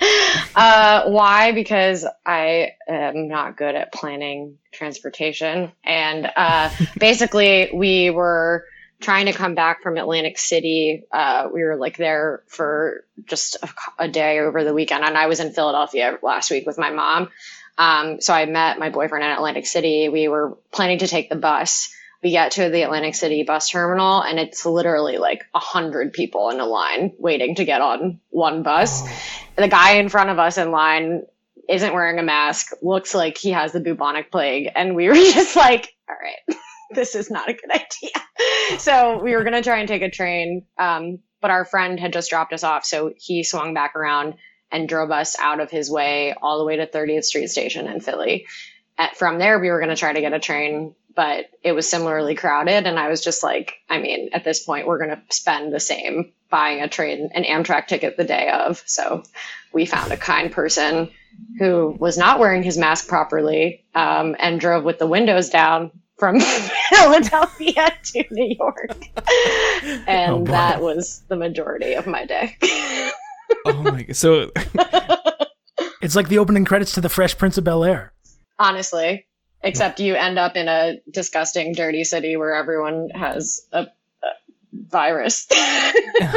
[0.52, 1.52] Uh, why?
[1.52, 5.70] Because I am not good at planning transportation.
[5.84, 8.64] And uh, basically, we were
[9.00, 11.04] trying to come back from Atlantic City.
[11.12, 13.68] Uh, we were like there for just a,
[14.00, 15.04] a, day over the weekend.
[15.04, 17.30] And I was in Philadelphia last week with my mom.
[17.78, 20.08] Um, so I met my boyfriend in Atlantic City.
[20.08, 24.20] We were planning to take the bus we get to the Atlantic City bus terminal
[24.20, 28.62] and it's literally like a hundred people in a line waiting to get on one
[28.62, 29.02] bus.
[29.56, 31.22] The guy in front of us in line
[31.68, 34.70] isn't wearing a mask, looks like he has the bubonic plague.
[34.74, 36.58] And we were just like, all right,
[36.90, 38.10] this is not a good idea.
[38.78, 40.64] So we were to try and take a train.
[40.78, 42.84] Um, but our friend had just dropped us off.
[42.84, 44.34] So he swung back around
[44.70, 48.00] and drove us out of his way all the way to 30th Street Station in
[48.00, 48.46] Philly.
[49.00, 51.90] At, from there, we were going to try to get a train but it was
[51.90, 52.86] similarly crowded.
[52.86, 55.80] And I was just like, I mean, at this point, we're going to spend the
[55.80, 58.82] same buying a train, an Amtrak ticket the day of.
[58.86, 59.22] So
[59.72, 61.10] we found a kind person
[61.58, 66.40] who was not wearing his mask properly um, and drove with the windows down from
[66.90, 68.96] Philadelphia to New York.
[70.06, 72.56] And oh that was the majority of my day.
[73.64, 74.16] oh my god.
[74.16, 74.50] So
[76.02, 78.12] it's like the opening credits to The Fresh Prince of Bel Air.
[78.60, 79.26] Honestly,
[79.62, 83.86] except you end up in a disgusting, dirty city where everyone has a,
[84.22, 84.28] a
[84.72, 85.46] virus.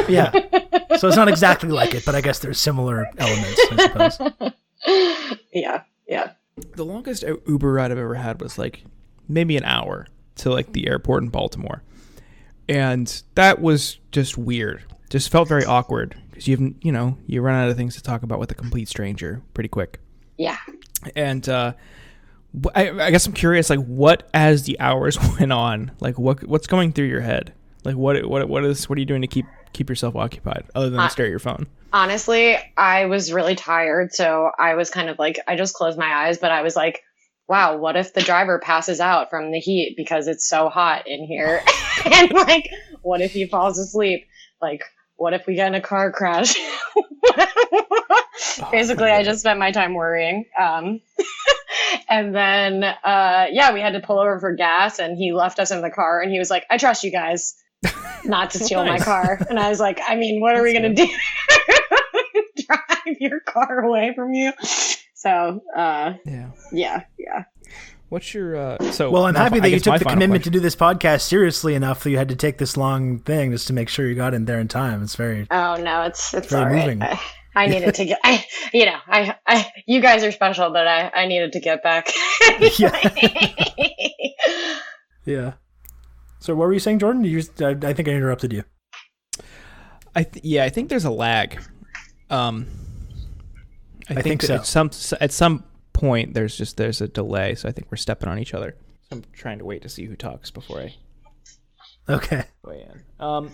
[0.08, 0.30] yeah.
[0.96, 4.62] So it's not exactly like it, but I guess there's similar elements, I suppose.
[5.52, 5.82] Yeah.
[6.08, 6.32] Yeah.
[6.74, 8.84] The longest Uber ride I've ever had was like
[9.28, 10.06] maybe an hour
[10.36, 11.82] to like the airport in Baltimore.
[12.68, 14.84] And that was just weird.
[15.10, 18.22] Just felt very awkward because you you know, you run out of things to talk
[18.22, 20.00] about with a complete stranger pretty quick.
[20.38, 20.58] Yeah.
[21.14, 21.74] And uh
[22.74, 26.66] I, I guess I'm curious, like, what as the hours went on, like, what what's
[26.66, 27.52] going through your head?
[27.84, 30.88] Like, what what what is what are you doing to keep keep yourself occupied other
[30.88, 31.66] than uh, stare at your phone?
[31.92, 36.12] Honestly, I was really tired, so I was kind of like, I just closed my
[36.12, 37.02] eyes, but I was like,
[37.46, 41.24] wow, what if the driver passes out from the heat because it's so hot in
[41.24, 41.62] here?
[42.12, 42.70] and like,
[43.02, 44.26] what if he falls asleep?
[44.62, 44.82] Like,
[45.16, 46.54] what if we get in a car crash?
[48.70, 50.46] Basically, oh, I just spent my time worrying.
[50.58, 51.00] Um,
[52.08, 55.70] and then, uh, yeah, we had to pull over for gas and he left us
[55.70, 57.54] in the car and he was like, I trust you guys
[58.24, 59.00] not to steal nice.
[59.00, 59.38] my car.
[59.48, 61.12] And I was like, I mean, what are we going to do?
[62.66, 64.52] Drive your car away from you?
[65.14, 67.44] So, uh, yeah, yeah, yeah.
[68.10, 69.10] What's your uh, so?
[69.10, 70.52] Well, I'm happy that you took the commitment question.
[70.52, 73.66] to do this podcast seriously enough that you had to take this long thing just
[73.68, 75.02] to make sure you got in there in time.
[75.02, 75.46] It's very.
[75.50, 77.02] Oh no, it's it's it's very moving.
[77.02, 77.18] I,
[77.54, 78.18] I needed to get.
[78.24, 81.82] I you know I I you guys are special, but I I needed to get
[81.82, 82.10] back.
[82.78, 83.10] yeah.
[85.24, 85.52] yeah.
[86.40, 87.24] So what were you saying, Jordan?
[87.24, 88.64] You, I, I think I interrupted you.
[90.14, 91.58] I th- yeah, I think there's a lag.
[92.28, 92.66] Um,
[94.10, 94.54] I, I think, think so.
[94.56, 94.90] At some
[95.20, 98.52] at some point, there's just there's a delay, so I think we're stepping on each
[98.52, 98.76] other.
[99.08, 100.94] So I'm trying to wait to see who talks before I.
[102.06, 102.44] Okay.
[102.62, 103.02] Weigh in.
[103.24, 103.50] Um,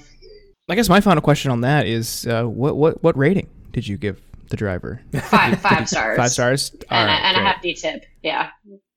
[0.69, 3.97] I guess my final question on that is, uh, what what what rating did you
[3.97, 5.01] give the driver?
[5.23, 6.17] Five five stars.
[6.17, 6.71] Five stars.
[6.71, 8.05] and, right, a, and a hefty tip.
[8.23, 8.51] Yeah.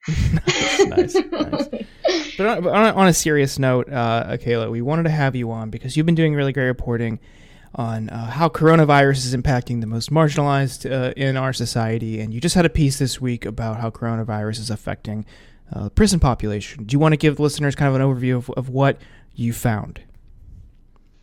[0.38, 1.67] nice, nice,
[2.38, 5.95] But on, on, a serious note, uh, Akela, we wanted to have you on because
[5.95, 7.19] you've been doing really great reporting
[7.75, 12.19] on uh, how coronavirus is impacting the most marginalized uh, in our society.
[12.19, 15.25] And you just had a piece this week about how coronavirus is affecting
[15.71, 16.83] uh, the prison population.
[16.83, 18.99] Do you want to give listeners kind of an overview of, of what
[19.33, 20.01] you found?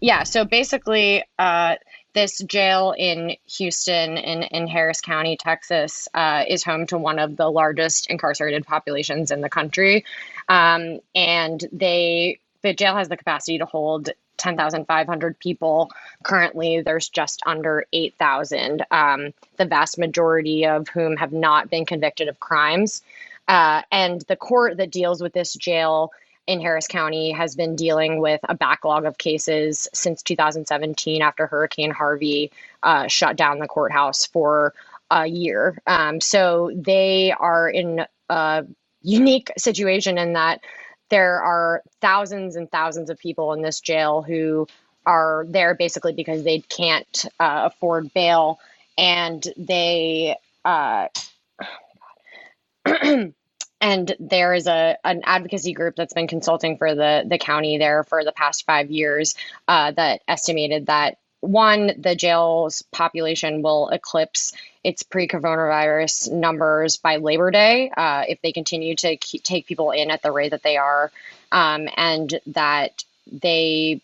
[0.00, 1.74] Yeah, so basically, uh,
[2.12, 7.37] this jail in Houston, in, in Harris County, Texas, uh, is home to one of
[7.37, 10.05] the largest incarcerated populations in the country.
[10.49, 15.90] Um, and they the jail has the capacity to hold 10,500 people.
[16.23, 22.29] Currently, there's just under 8,000, um, the vast majority of whom have not been convicted
[22.29, 23.03] of crimes.
[23.49, 26.12] Uh, and the court that deals with this jail
[26.46, 31.90] in Harris County has been dealing with a backlog of cases since 2017 after Hurricane
[31.90, 32.50] Harvey
[32.83, 34.74] uh, shut down the courthouse for
[35.11, 35.81] a year.
[35.87, 38.64] Um, so they are in a
[39.03, 40.61] unique situation in that
[41.09, 44.66] there are thousands and thousands of people in this jail who
[45.07, 48.59] are there basically because they can't uh, afford bail
[48.96, 51.09] and they uh,
[53.80, 58.04] and there is a an advocacy group that's been consulting for the the county there
[58.04, 59.34] for the past five years
[59.68, 64.52] uh, that estimated that one the jail's population will eclipse
[64.84, 70.10] its pre-coronavirus numbers by Labor Day uh, if they continue to keep, take people in
[70.10, 71.10] at the rate that they are,
[71.52, 74.00] um, and that they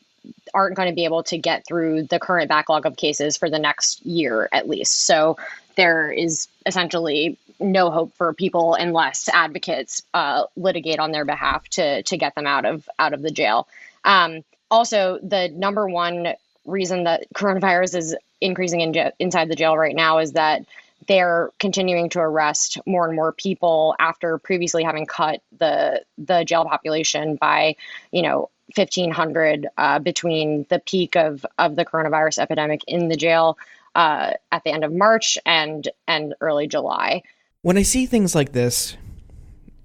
[0.54, 3.58] aren't going to be able to get through the current backlog of cases for the
[3.58, 5.06] next year at least.
[5.06, 5.36] So
[5.76, 12.02] there is essentially no hope for people unless advocates uh, litigate on their behalf to
[12.02, 13.68] to get them out of out of the jail.
[14.04, 16.34] Um, also, the number one
[16.64, 20.64] reason that coronavirus is increasing in j- inside the jail right now is that
[21.06, 26.64] they're continuing to arrest more and more people after previously having cut the the jail
[26.64, 27.76] population by
[28.10, 33.58] you know 1500 uh, between the peak of of the coronavirus epidemic in the jail
[33.94, 37.22] uh, at the end of March and and early July.
[37.62, 38.96] When I see things like this,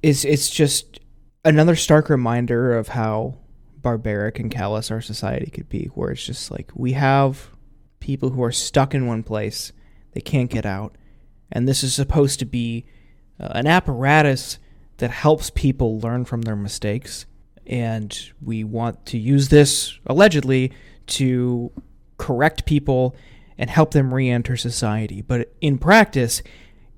[0.04, 1.00] is it's just
[1.46, 3.38] another stark reminder of how
[3.78, 7.50] barbaric and callous our society could be, where it's just like we have
[8.00, 9.72] people who are stuck in one place,
[10.13, 10.96] they can't get out,
[11.52, 12.86] and this is supposed to be
[13.39, 14.60] uh, an apparatus
[14.98, 17.26] that helps people learn from their mistakes,
[17.67, 20.71] and we want to use this allegedly
[21.08, 21.71] to
[22.17, 23.15] correct people
[23.58, 25.21] and help them re-enter society.
[25.21, 26.41] But in practice,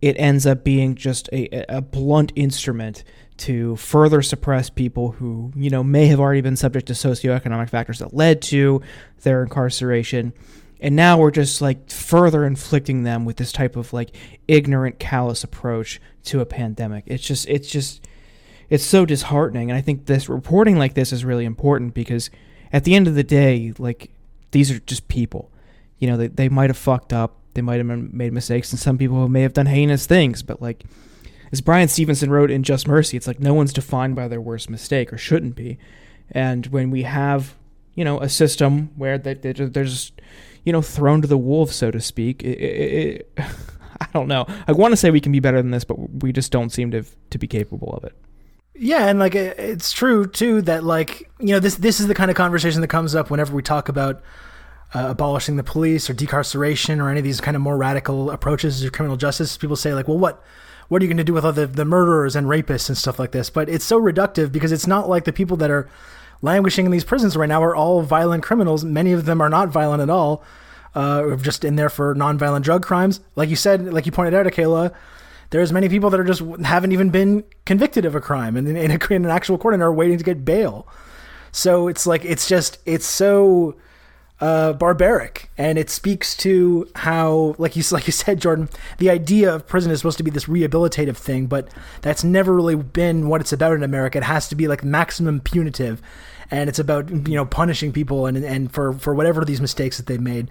[0.02, 3.04] it ends up being just a, a blunt instrument
[3.38, 7.99] to further suppress people who, you know, may have already been subject to socioeconomic factors
[7.99, 8.82] that led to
[9.21, 10.34] their incarceration.
[10.80, 14.15] And now we're just like further inflicting them with this type of like
[14.47, 17.06] ignorant, callous approach to a pandemic.
[17.08, 18.06] It's just, it's just,
[18.74, 19.70] it's so disheartening.
[19.70, 22.30] And I think this reporting like this is really important because
[22.72, 24.10] at the end of the day, like
[24.52, 25.52] these are just people.
[26.00, 28.98] You know, they, they might have fucked up they might have made mistakes, and some
[28.98, 30.42] people may have done heinous things.
[30.42, 30.84] But like,
[31.52, 34.70] as Bryan Stevenson wrote in Just Mercy, it's like no one's defined by their worst
[34.70, 35.78] mistake or shouldn't be.
[36.32, 37.56] And when we have,
[37.94, 40.20] you know, a system where they, they're just,
[40.64, 43.40] you know, thrown to the wolves, so to speak, it, it, it,
[44.02, 44.46] I don't know.
[44.68, 46.92] I want to say we can be better than this, but we just don't seem
[46.92, 48.16] to to be capable of it.
[48.76, 52.32] Yeah, and like it's true too that like you know this this is the kind
[52.32, 54.24] of conversation that comes up whenever we talk about
[54.96, 58.82] uh, abolishing the police or decarceration or any of these kind of more radical approaches
[58.82, 59.58] to criminal justice.
[59.58, 60.44] People say like, well, what
[60.88, 63.20] what are you going to do with all the, the murderers and rapists and stuff
[63.20, 63.50] like this?
[63.50, 65.90] But it's so reductive because it's not like the people that are
[66.42, 68.84] languishing in these prisons right now are all violent criminals.
[68.84, 70.44] Many of them are not violent at all.
[70.96, 73.20] Uh, just in there for nonviolent drug crimes.
[73.36, 74.92] Like you said, like you pointed out, Akela,
[75.54, 78.76] there's many people that are just haven't even been convicted of a crime and in,
[78.76, 80.88] in, a, in an actual court and are waiting to get bail.
[81.52, 83.76] So it's like it's just it's so
[84.42, 89.54] uh, barbaric, and it speaks to how, like you like you said, Jordan, the idea
[89.54, 91.70] of prison is supposed to be this rehabilitative thing, but
[92.02, 94.18] that's never really been what it's about in America.
[94.18, 96.02] It has to be like maximum punitive,
[96.50, 100.08] and it's about you know punishing people and and for for whatever these mistakes that
[100.08, 100.50] they've made.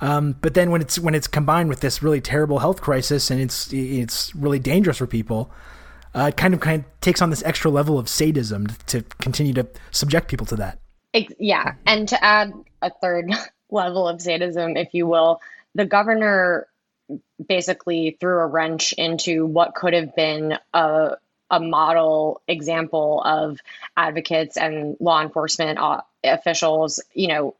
[0.00, 3.40] Um, but then when it's when it's combined with this really terrible health crisis and
[3.40, 5.50] it's it's really dangerous for people,
[6.14, 9.02] uh, it kind of kind of takes on this extra level of sadism to, to
[9.18, 10.78] continue to subject people to that.
[11.38, 12.52] Yeah, and to add
[12.82, 13.30] a third
[13.70, 15.40] level of sadism, if you will,
[15.74, 16.66] the governor
[17.46, 21.16] basically threw a wrench into what could have been a
[21.50, 23.60] a model example of
[23.96, 27.54] advocates and law enforcement uh, officials, you know,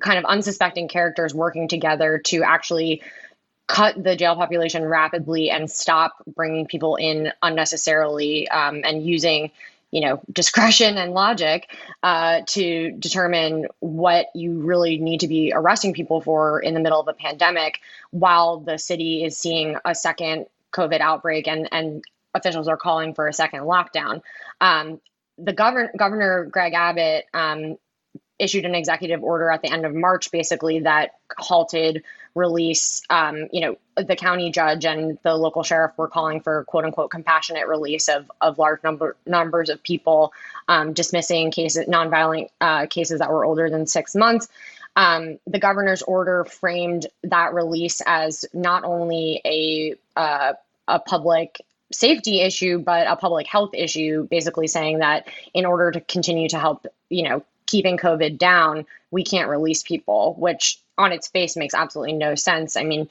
[0.00, 3.02] kind of unsuspecting characters working together to actually
[3.66, 9.50] cut the jail population rapidly and stop bringing people in unnecessarily um, and using
[9.90, 11.70] you know discretion and logic
[12.02, 17.00] uh, to determine what you really need to be arresting people for in the middle
[17.00, 22.02] of a pandemic while the city is seeing a second covid outbreak and and
[22.34, 24.22] officials are calling for a second lockdown.
[24.60, 25.00] Um,
[25.38, 27.76] the govern- governor greg abbott um,
[28.40, 32.02] issued an executive order at the end of march basically that halted
[32.34, 33.02] release.
[33.10, 37.10] Um, you know, the county judge and the local sheriff were calling for quote unquote
[37.10, 40.32] compassionate release of, of large number numbers of people,
[40.68, 44.48] um, dismissing cases, nonviolent uh, cases that were older than six months.
[44.96, 50.54] Um, the governor's order framed that release as not only a uh,
[50.88, 51.60] a public
[51.92, 56.58] safety issue, but a public health issue, basically saying that in order to continue to
[56.58, 61.74] help, you know, keeping COVID down, we can't release people, which on its face makes
[61.74, 62.76] absolutely no sense.
[62.76, 63.08] I mean,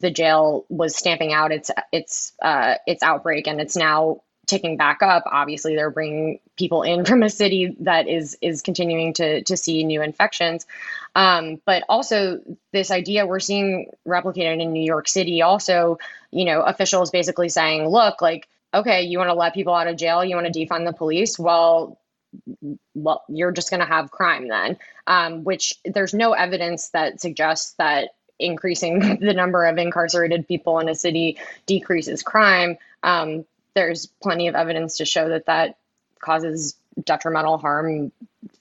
[0.00, 5.02] the jail was stamping out its its uh, its outbreak, and it's now ticking back
[5.02, 5.24] up.
[5.26, 9.84] Obviously, they're bringing people in from a city that is is continuing to to see
[9.84, 10.66] new infections.
[11.14, 12.40] Um, but also,
[12.72, 15.42] this idea we're seeing replicated in New York City.
[15.42, 15.98] Also,
[16.30, 19.96] you know, officials basically saying, "Look, like, okay, you want to let people out of
[19.96, 21.38] jail, you want to defund the police.
[21.38, 21.98] Well,
[22.94, 27.72] well, you're just going to have crime then." Um, which there's no evidence that suggests
[27.78, 32.78] that increasing the number of incarcerated people in a city decreases crime.
[33.02, 35.76] Um, there's plenty of evidence to show that that
[36.20, 36.74] causes
[37.04, 38.12] detrimental harm,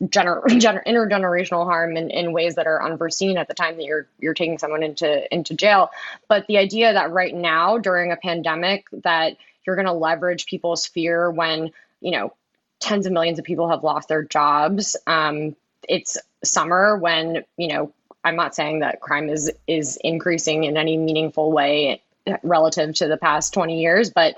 [0.04, 4.08] gener- gener- intergenerational harm in, in ways that are unforeseen at the time that you're
[4.20, 5.90] you're taking someone into into jail.
[6.28, 10.86] But the idea that right now during a pandemic that you're going to leverage people's
[10.86, 12.34] fear when you know
[12.80, 14.96] tens of millions of people have lost their jobs.
[15.08, 15.56] Um,
[15.88, 20.98] it's summer when you know I'm not saying that crime is is increasing in any
[20.98, 22.02] meaningful way
[22.44, 24.36] relative to the past 20 years, but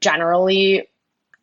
[0.00, 0.88] generally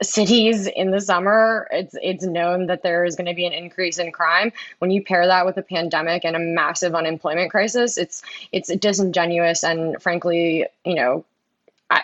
[0.02, 4.00] cities in the summer it's it's known that there is going to be an increase
[4.00, 8.22] in crime when you pair that with a pandemic and a massive unemployment crisis it's
[8.52, 11.24] it's disingenuous and frankly you know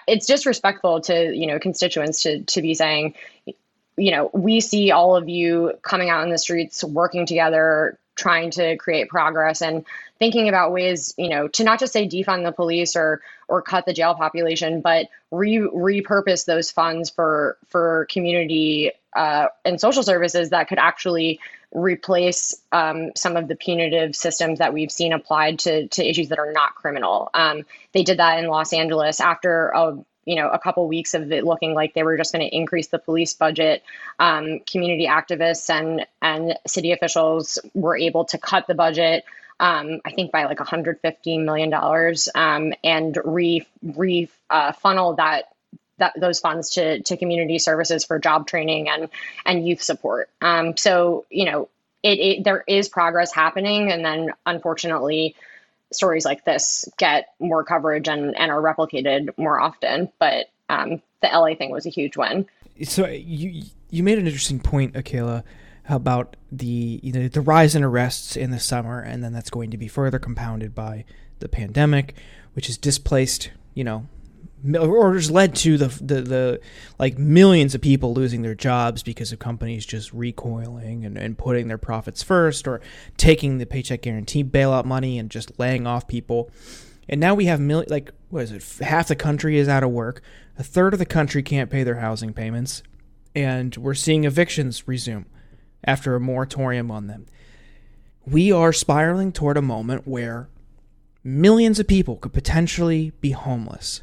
[0.08, 3.14] it's disrespectful to you know constituents to to be saying
[4.00, 8.52] you know we see all of you coming out in the streets working together trying
[8.52, 9.86] to create progress and
[10.20, 13.86] thinking about ways, you know, to not just say defund the police or or cut
[13.86, 20.52] the jail population, but re- repurpose those funds for for community uh, and social services
[20.52, 21.40] that could actually
[21.72, 26.40] replace um, some of the punitive systems that we've seen applied to to issues that
[26.40, 27.30] are not criminal.
[27.34, 29.98] Um, they did that in Los Angeles after a
[30.30, 32.88] you know a couple weeks of it looking like they were just going to increase
[32.88, 33.84] the police budget
[34.20, 39.26] um, community activists and and city officials were able to cut the budget
[39.60, 45.50] um, I think by like 150 million dollars, um, and re re uh, funnel that
[45.98, 49.10] that those funds to to community services for job training and
[49.46, 50.30] and youth support.
[50.42, 51.70] Um, so you know,
[52.04, 55.36] it, it there is progress happening, and then unfortunately,
[55.92, 60.12] stories like this get more coverage and and are replicated more often.
[60.20, 62.46] But um, the LA thing was a huge win.
[62.84, 65.44] So you you made an interesting point, Akela
[65.90, 69.72] about the you know, the rise in arrests in the summer, and then that's going
[69.72, 71.04] to be further compounded by
[71.40, 72.16] the pandemic,
[72.54, 74.08] which has displaced you know
[74.76, 76.62] or has led to the, the the
[76.98, 81.68] like millions of people losing their jobs because of companies just recoiling and, and putting
[81.68, 82.82] their profits first or
[83.18, 86.52] taking the paycheck guarantee bailout money and just laying off people
[87.08, 89.92] and now we have mil- like what is it half the country is out of
[89.92, 90.22] work
[90.58, 92.84] a third of the country can't pay their housing payments
[93.36, 95.26] and we're seeing evictions resume
[95.84, 97.26] after a moratorium on them.
[98.26, 100.50] We are spiraling toward a moment where
[101.24, 104.02] millions of people could potentially be homeless.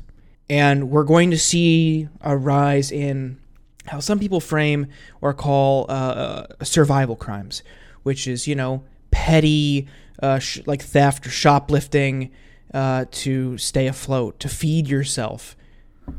[0.48, 3.38] And we're going to see a rise in
[3.86, 4.86] how some people frame
[5.20, 7.62] or call uh, survival crimes,
[8.02, 9.88] which is, you know, petty,
[10.22, 12.30] uh, sh- like theft or shoplifting
[12.74, 15.56] uh, to stay afloat, to feed yourself,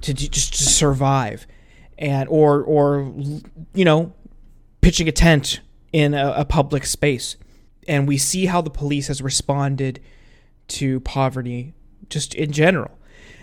[0.02, 1.48] to just to survive,
[1.98, 3.14] and or or
[3.74, 4.14] you know
[4.82, 5.62] pitching a tent
[5.92, 7.38] in a, a public space.
[7.88, 10.02] And we see how the police has responded
[10.70, 11.74] to poverty
[12.10, 12.92] just in general.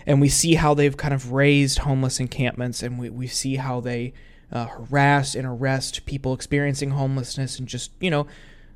[0.05, 3.79] And we see how they've kind of razed homeless encampments and we, we see how
[3.79, 4.13] they
[4.51, 8.27] uh, harass and arrest people experiencing homelessness and just, you know,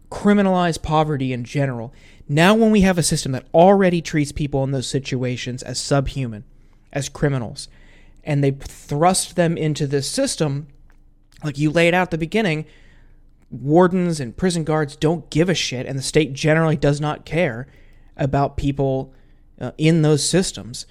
[0.09, 1.93] criminalize poverty in general.
[2.27, 6.43] Now, when we have a system that already treats people in those situations as subhuman,
[6.91, 7.67] as criminals,
[8.23, 10.67] and they thrust them into this system
[11.43, 12.65] like you laid out at the beginning,
[13.49, 17.67] wardens and prison guards don't give a shit, and the state generally does not care
[18.17, 19.13] about people
[19.59, 20.85] uh, in those systems.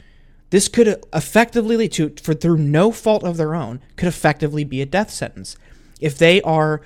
[0.50, 4.80] This could effectively lead to, for through no fault of their own, could effectively be
[4.80, 5.56] a death sentence.
[6.00, 6.80] If they are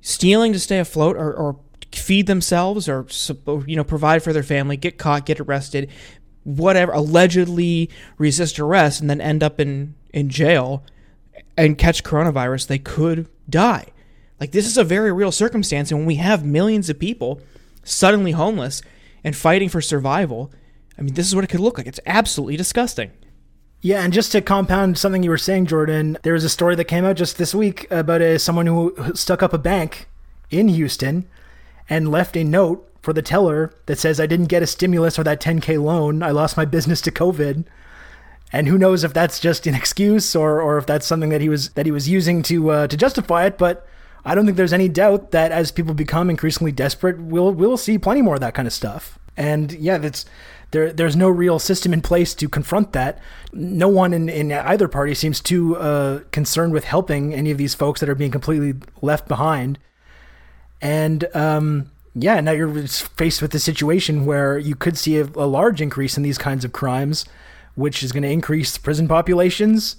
[0.00, 1.58] stealing to stay afloat or, or
[1.92, 3.06] feed themselves or
[3.66, 5.90] you know provide for their family, get caught, get arrested,
[6.44, 7.88] whatever, allegedly
[8.18, 10.84] resist arrest, and then end up in in jail
[11.56, 13.86] and catch coronavirus, they could die.
[14.40, 15.90] Like, this is a very real circumstance.
[15.90, 17.40] And when we have millions of people
[17.84, 18.82] suddenly homeless
[19.24, 20.52] and fighting for survival,
[20.98, 21.86] I mean, this is what it could look like.
[21.86, 23.12] It's absolutely disgusting.
[23.82, 26.84] Yeah, and just to compound something you were saying, Jordan, there was a story that
[26.86, 30.08] came out just this week about a, someone who stuck up a bank
[30.50, 31.28] in Houston
[31.88, 35.24] and left a note for the teller that says, I didn't get a stimulus or
[35.24, 36.22] that 10K loan.
[36.22, 37.64] I lost my business to COVID
[38.52, 41.48] And who knows if that's just an excuse or, or if that's something that he
[41.48, 43.58] was that he was using to uh, to justify it.
[43.58, 43.86] But
[44.24, 47.98] I don't think there's any doubt that as people become increasingly desperate, we'll we'll see
[47.98, 49.18] plenty more of that kind of stuff.
[49.36, 50.24] And yeah, that's
[50.76, 50.92] there.
[50.92, 53.18] There's no real system in place to confront that.
[53.52, 57.74] No one in, in either party seems too uh, concerned with helping any of these
[57.74, 59.78] folks that are being completely left behind.
[60.82, 65.46] And um, yeah, now you're faced with a situation where you could see a, a
[65.46, 67.24] large increase in these kinds of crimes,
[67.74, 69.96] which is going to increase prison populations,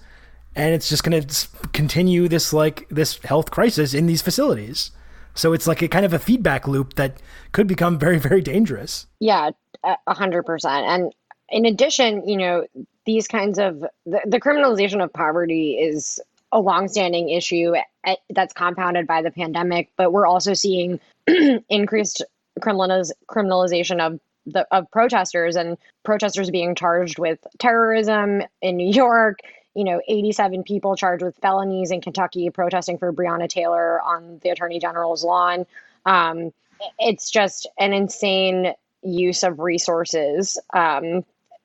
[0.56, 4.92] and it's just going to continue this like this health crisis in these facilities.
[5.34, 7.22] So it's like a kind of a feedback loop that
[7.52, 9.06] could become very, very dangerous.
[9.20, 9.52] Yeah,
[9.84, 10.86] a hundred percent.
[10.86, 11.14] And
[11.50, 12.66] in addition, you know,
[13.06, 16.20] these kinds of the, the criminalization of poverty is
[16.52, 17.74] a longstanding issue
[18.04, 21.00] at, that's compounded by the pandemic, but we're also seeing
[21.70, 22.24] increased
[22.60, 29.40] criminaliz- criminalization of the of protesters and protesters being charged with terrorism in New York.
[29.74, 34.50] You know, 87 people charged with felonies in Kentucky protesting for Breonna Taylor on the
[34.50, 35.66] Attorney General's lawn.
[36.06, 36.54] Um,
[36.98, 38.74] it's just an insane
[39.08, 41.24] use of resources um,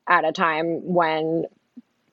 [0.09, 1.45] at a time when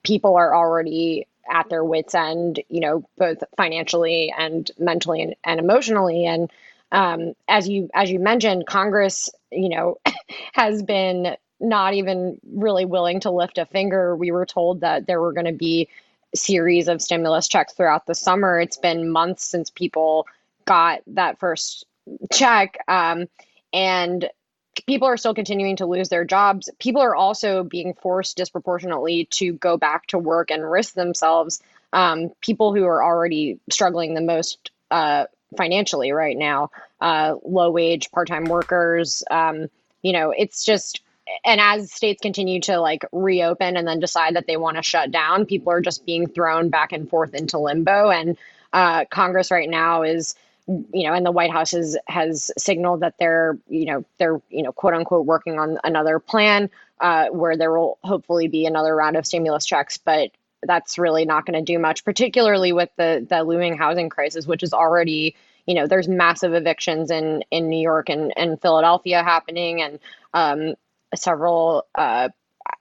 [0.02, 5.60] people are already at their wits end you know both financially and mentally and, and
[5.60, 6.26] emotionally.
[6.26, 6.50] And
[6.92, 9.98] um, as you as you mentioned congress you know
[10.52, 14.16] has been not even really willing to lift a finger.
[14.16, 15.88] We were told that there were going to be
[16.34, 18.58] series of stimulus checks throughout the summer.
[18.58, 20.26] It's been months since people
[20.64, 21.84] got that first
[22.32, 23.26] check um,
[23.72, 24.28] and
[24.86, 26.68] people are still continuing to lose their jobs.
[26.78, 31.62] People are also being forced disproportionately to go back to work and risk themselves.
[31.92, 35.26] Um, people who are already struggling the most uh,
[35.56, 36.70] financially right now,
[37.00, 39.22] uh, low wage, part time workers.
[39.30, 39.68] Um,
[40.02, 41.00] you know, it's just,
[41.44, 45.10] and as states continue to like reopen and then decide that they want to shut
[45.10, 48.10] down, people are just being thrown back and forth into limbo.
[48.10, 48.36] And
[48.72, 50.34] uh, Congress right now is
[50.92, 54.62] you know, and the White House has has signaled that they're, you know, they're, you
[54.62, 59.16] know, quote unquote working on another plan uh, where there will hopefully be another round
[59.16, 60.30] of stimulus checks, but
[60.62, 64.62] that's really not going to do much, particularly with the the looming housing crisis, which
[64.62, 65.34] is already,
[65.66, 69.98] you know, there's massive evictions in in New York and and Philadelphia happening, and
[70.34, 70.74] um,
[71.14, 71.86] several.
[71.94, 72.28] Uh,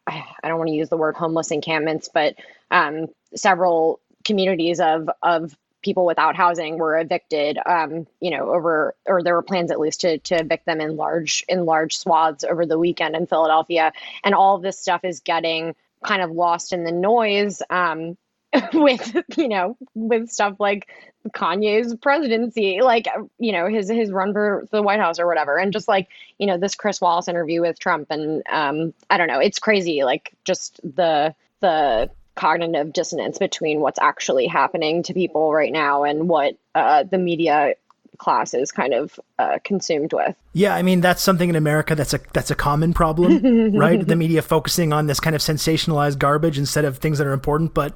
[0.05, 2.35] I don't want to use the word homeless encampments, but
[2.69, 9.23] um, several communities of of people without housing were evicted um, you know over or
[9.23, 12.65] there were plans at least to, to evict them in large in large swaths over
[12.65, 13.91] the weekend in philadelphia.
[14.23, 15.75] And all of this stuff is getting
[16.05, 18.17] kind of lost in the noise um,
[18.73, 20.87] with you know with stuff like
[21.35, 23.07] Kanye's presidency like
[23.37, 25.57] you know his his run for the White House or whatever.
[25.57, 26.07] And just like
[26.37, 30.03] you know this Chris Wallace interview with Trump and um I don't know it's crazy
[30.03, 32.09] like just the the
[32.39, 37.75] cognitive dissonance between what's actually happening to people right now and what uh, the media
[38.17, 40.35] class is kind of uh, consumed with.
[40.53, 44.05] Yeah, I mean that's something in America that's a that's a common problem, right?
[44.05, 47.73] The media focusing on this kind of sensationalized garbage instead of things that are important.
[47.73, 47.93] But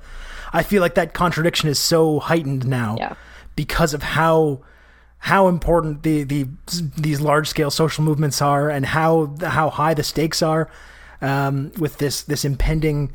[0.52, 3.14] I feel like that contradiction is so heightened now yeah.
[3.56, 4.62] because of how
[5.20, 6.48] how important the, the
[6.98, 10.70] these large scale social movements are and how how high the stakes are
[11.22, 13.14] um, with this this impending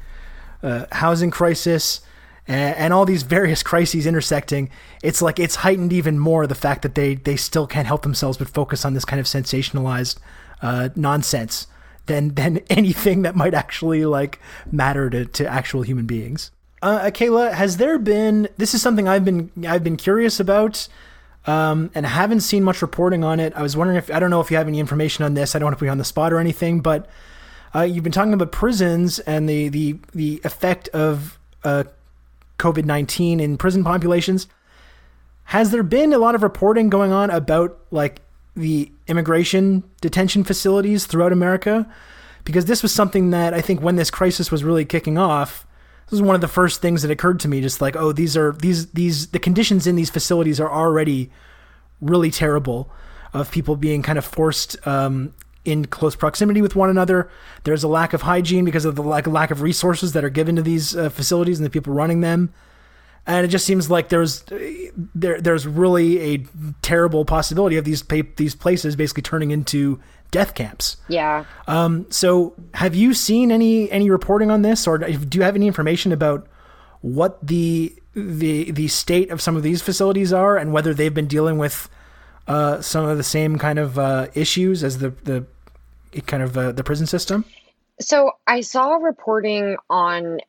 [0.62, 2.00] uh, housing crisis,
[2.46, 4.70] and, and, all these various crises intersecting.
[5.02, 8.38] It's like it's heightened even more the fact that they they still can't help themselves
[8.38, 10.18] but focus on this kind of sensationalized
[10.62, 11.66] uh, nonsense
[12.06, 14.40] than than anything that might actually like
[14.70, 16.50] matter to, to actual human beings.
[16.80, 18.48] Uh, Akela, has there been?
[18.56, 20.88] This is something I've been I've been curious about.
[21.46, 23.54] Um, and haven't seen much reporting on it.
[23.56, 25.54] I was wondering if I don't know if you have any information on this.
[25.54, 27.08] I don't want to you on the spot or anything, but
[27.74, 31.84] uh, you've been talking about prisons and the the the effect of uh,
[32.58, 34.46] COVID nineteen in prison populations.
[35.44, 38.20] Has there been a lot of reporting going on about like
[38.54, 41.90] the immigration detention facilities throughout America?
[42.44, 45.66] Because this was something that I think when this crisis was really kicking off,
[46.06, 47.60] this was one of the first things that occurred to me.
[47.60, 51.30] Just like, oh, these are these these the conditions in these facilities are already
[52.00, 52.90] really terrible,
[53.32, 55.34] of people being kind of forced um,
[55.68, 57.30] in close proximity with one another.
[57.64, 60.56] There's a lack of hygiene because of the lack, lack of resources that are given
[60.56, 62.52] to these uh, facilities and the people running them.
[63.26, 64.42] And it just seems like there's
[65.14, 66.46] there there's really a
[66.80, 68.02] terrible possibility of these
[68.36, 70.00] these places basically turning into
[70.30, 70.96] death camps.
[71.08, 71.44] Yeah.
[71.66, 75.66] Um, so have you seen any any reporting on this, or do you have any
[75.66, 76.48] information about
[77.02, 81.28] what the the the state of some of these facilities are and whether they've been
[81.28, 81.90] dealing with
[82.48, 85.44] uh, some of the same kind of uh, issues as the the
[86.26, 87.44] kind of uh, the prison system?
[88.00, 90.40] So I saw reporting on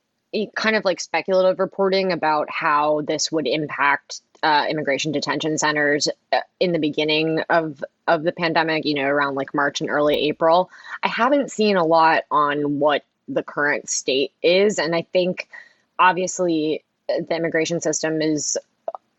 [0.55, 6.39] kind of like speculative reporting about how this would impact uh, immigration detention centers uh,
[6.59, 10.69] in the beginning of of the pandemic, you know, around like March and early April.
[11.03, 15.49] I haven't seen a lot on what the current state is, and I think
[15.97, 18.57] obviously the immigration system is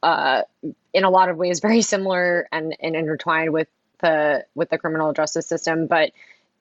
[0.03, 0.43] uh,
[0.93, 3.68] in a lot of ways very similar and, and intertwined with
[4.01, 6.12] the with the criminal justice system, but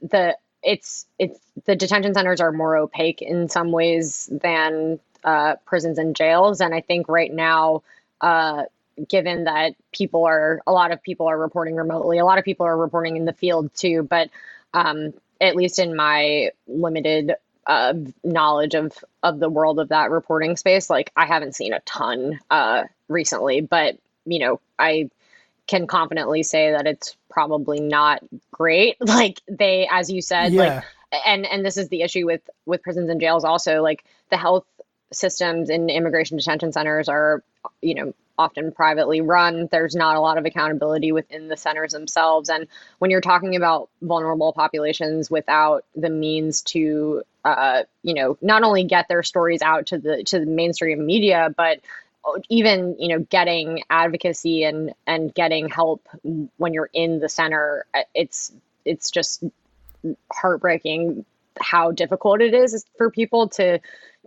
[0.01, 5.97] the it's it's the detention centers are more opaque in some ways than uh, prisons
[5.97, 7.83] and jails, and I think right now
[8.21, 8.63] uh,
[9.07, 12.65] given that people are a lot of people are reporting remotely a lot of people
[12.65, 14.29] are reporting in the field too but
[14.73, 17.35] um, at least in my limited
[17.67, 17.93] uh,
[18.23, 22.39] knowledge of of the world of that reporting space like i haven't seen a ton
[22.49, 25.09] uh, recently but you know i
[25.69, 30.61] can confidently say that it's probably not great like they as you said yeah.
[30.61, 30.83] like
[31.25, 34.65] and and this is the issue with with prisons and jails also like the health
[35.13, 37.43] systems in immigration detention centers are
[37.81, 39.67] you know often privately run.
[39.69, 42.49] There's not a lot of accountability within the centers themselves.
[42.49, 42.67] And
[42.97, 48.85] when you're talking about vulnerable populations without the means to, uh, you know, not only
[48.85, 51.81] get their stories out to the to the mainstream media, but
[52.49, 56.07] even you know getting advocacy and and getting help
[56.57, 58.51] when you're in the center, it's
[58.85, 59.43] it's just
[60.31, 61.25] heartbreaking
[61.59, 63.79] how difficult it is for people to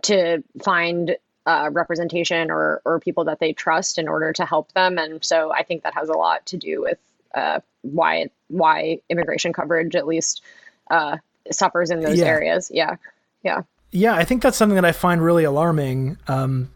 [0.03, 4.97] to find uh, representation or or people that they trust in order to help them.
[4.97, 6.97] And so I think that has a lot to do with
[7.33, 10.41] uh, why why immigration coverage at least
[10.89, 11.17] uh,
[11.51, 12.25] suffers in those yeah.
[12.25, 12.71] areas.
[12.73, 12.95] Yeah,
[13.43, 14.15] yeah, yeah.
[14.15, 16.17] I think that's something that I find really alarming.
[16.27, 16.69] Um,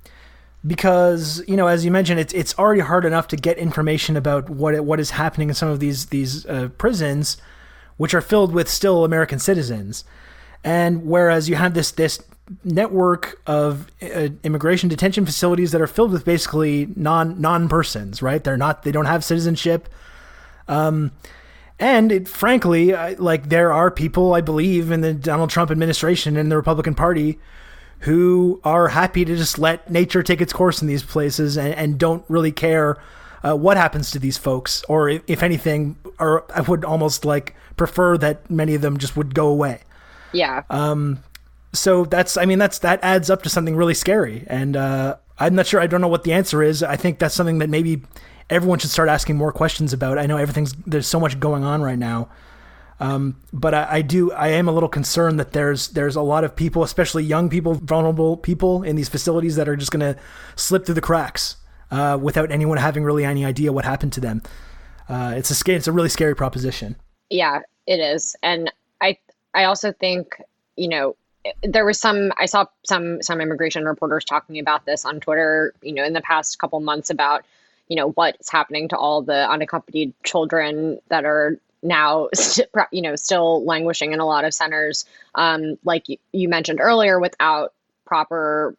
[0.68, 4.49] because you know, as you mentioned, it's it's already hard enough to get information about
[4.49, 7.38] what it, what is happening in some of these these uh, prisons,
[7.95, 10.03] which are filled with still American citizens,
[10.63, 12.22] and whereas you have this this
[12.63, 18.43] network of uh, immigration detention facilities that are filled with basically non non persons, right?
[18.43, 19.88] They're not they don't have citizenship.
[20.68, 21.11] Um,
[21.80, 26.36] and it, frankly, I, like there are people I believe in the Donald Trump administration
[26.36, 27.39] and the Republican Party
[27.99, 31.97] who are happy to just let nature take its course in these places and, and
[31.97, 32.97] don't really care
[33.43, 37.55] uh, what happens to these folks, or if, if anything, or I would almost like
[37.75, 39.81] prefer that many of them just would go away.
[40.33, 40.63] Yeah.
[40.69, 41.23] Um,
[41.73, 45.55] so that's I mean that's that adds up to something really scary, and uh, I'm
[45.55, 45.79] not sure.
[45.79, 46.81] I don't know what the answer is.
[46.83, 48.01] I think that's something that maybe
[48.49, 50.17] everyone should start asking more questions about.
[50.17, 52.29] I know everything's there's so much going on right now.
[52.99, 56.43] Um, but I, I, do I am a little concerned that there's there's a lot
[56.43, 60.19] of people, especially young people, vulnerable people in these facilities that are just going to
[60.55, 61.57] slip through the cracks
[61.91, 64.41] uh, without anyone having really any idea what happened to them.
[65.07, 66.95] Uh, it's a it's a really scary proposition.
[67.29, 69.17] Yeah, it is, and I
[69.53, 70.41] I also think
[70.75, 71.15] you know
[71.63, 75.93] there was some i saw some some immigration reporters talking about this on twitter you
[75.93, 77.45] know in the past couple months about
[77.87, 81.57] you know what's happening to all the unaccompanied children that are
[81.88, 82.29] now
[82.91, 87.73] you know still languishing in a lot of centers um, like you mentioned earlier without
[88.05, 88.75] proper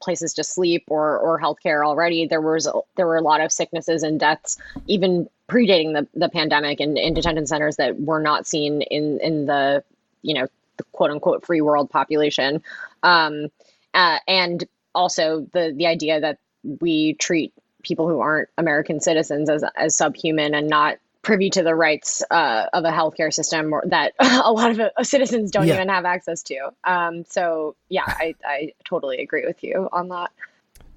[0.00, 4.02] places to sleep or or healthcare already there was there were a lot of sicknesses
[4.02, 4.56] and deaths
[4.86, 9.46] even predating the, the pandemic in, in detention centers that were not seen in in
[9.46, 9.82] the
[10.22, 12.62] you know the quote unquote free world population.
[13.02, 13.48] Um,
[13.94, 14.64] uh, and
[14.94, 16.38] also the, the idea that
[16.80, 17.52] we treat
[17.82, 22.66] people who aren't American citizens as, as subhuman and not privy to the rights uh,
[22.72, 25.74] of a healthcare system that a lot of uh, citizens don't yeah.
[25.74, 26.70] even have access to.
[26.84, 30.30] Um, so yeah, I, I totally agree with you on that.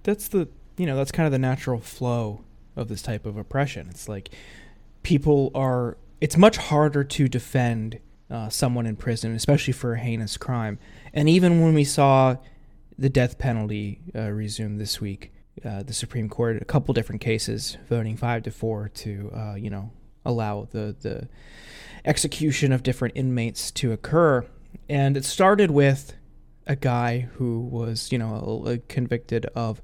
[0.04, 0.48] That's the,
[0.78, 2.42] you know, that's kind of the natural flow
[2.76, 3.88] of this type of oppression.
[3.90, 4.30] It's like
[5.04, 8.00] people are, it's much harder to defend
[8.30, 10.80] uh, someone in prison, especially for a heinous crime.
[11.14, 12.38] And even when we saw
[12.98, 15.32] the death penalty uh, resume this week,
[15.64, 19.70] uh, the Supreme Court, a couple different cases, voting five to four to, uh, you
[19.70, 19.92] know,
[20.26, 21.28] allow the the
[22.06, 24.46] execution of different inmates to occur.
[24.88, 26.14] And it started with
[26.68, 29.82] a guy who was, you know, convicted of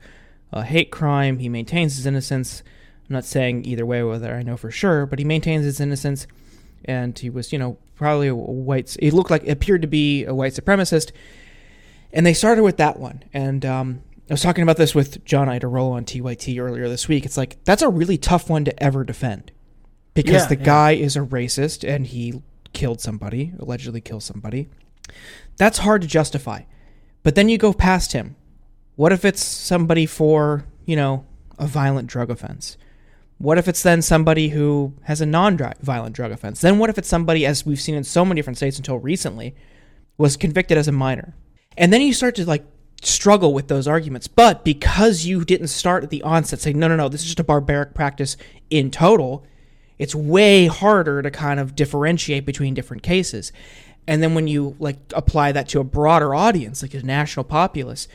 [0.52, 1.40] a hate crime.
[1.40, 2.64] He maintains his innocence.
[3.10, 6.28] I'm not saying either way whether I know for sure, but he maintains his innocence
[6.86, 8.96] and he was, you know, probably a white.
[9.00, 11.12] He looked like appeared to be a white supremacist,
[12.12, 13.24] and they started with that one.
[13.34, 17.26] And um, I was talking about this with John Iadarola on TYT earlier this week.
[17.26, 19.52] It's like that's a really tough one to ever defend
[20.14, 20.66] because yeah, the yeah.
[20.66, 22.42] guy is a racist and he
[22.74, 24.70] killed somebody, allegedly killed somebody.
[25.58, 26.64] That's hard to justify.
[27.24, 28.36] But then you go past him.
[28.96, 31.26] What if it's somebody for, you know,
[31.58, 32.78] a violent drug offense?
[33.38, 36.62] What if it's then somebody who has a non-violent drug offense?
[36.62, 39.56] Then what if it's somebody, as we've seen in so many different states until recently,
[40.18, 41.36] was convicted as a minor?
[41.78, 42.66] And then you start to like
[43.02, 44.28] struggle with those arguments.
[44.28, 47.40] But because you didn't start at the onset saying, no, no, no, this is just
[47.40, 48.38] a barbaric practice
[48.70, 49.46] in total,
[50.02, 53.52] it's way harder to kind of differentiate between different cases.
[54.08, 58.08] And then when you like apply that to a broader audience, like a national populace,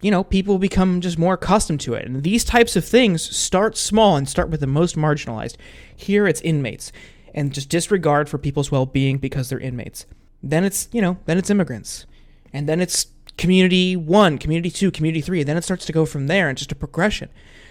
[0.00, 2.04] you know, people become just more accustomed to it.
[2.04, 5.54] And these types of things start small and start with the most marginalized.
[5.94, 6.90] Here it's inmates
[7.32, 10.06] and just disregard for people's well-being because they're inmates.
[10.42, 12.06] Then it's, you know, then it's immigrants.
[12.52, 13.06] And then it's
[13.38, 16.58] community 1, community 2, community 3, and then it starts to go from there and
[16.58, 17.28] just a progression.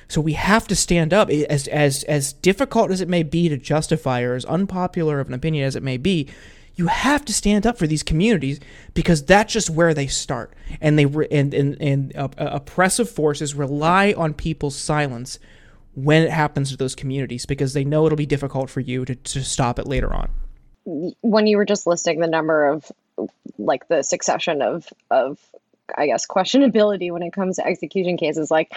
[0.08, 3.58] So we have to stand up as as as difficult as it may be to
[3.58, 6.30] justify or as unpopular of an opinion as it may be
[6.76, 8.60] you have to stand up for these communities
[8.93, 10.54] because that's just where they start.
[10.82, 15.39] And they re- and and, and uh, oppressive forces rely on people's silence
[15.95, 19.14] when it happens to those communities because they know it'll be difficult for you to,
[19.16, 20.32] to stop it later on.
[20.86, 22.91] When you were just listing the number of
[23.60, 25.38] like the succession of of
[25.95, 28.74] i guess questionability when it comes to execution cases like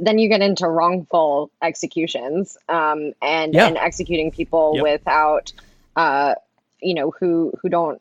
[0.00, 3.66] then you get into wrongful executions um, and yeah.
[3.66, 4.82] and executing people yep.
[4.82, 5.52] without
[5.96, 6.34] uh,
[6.80, 8.00] you know who who don't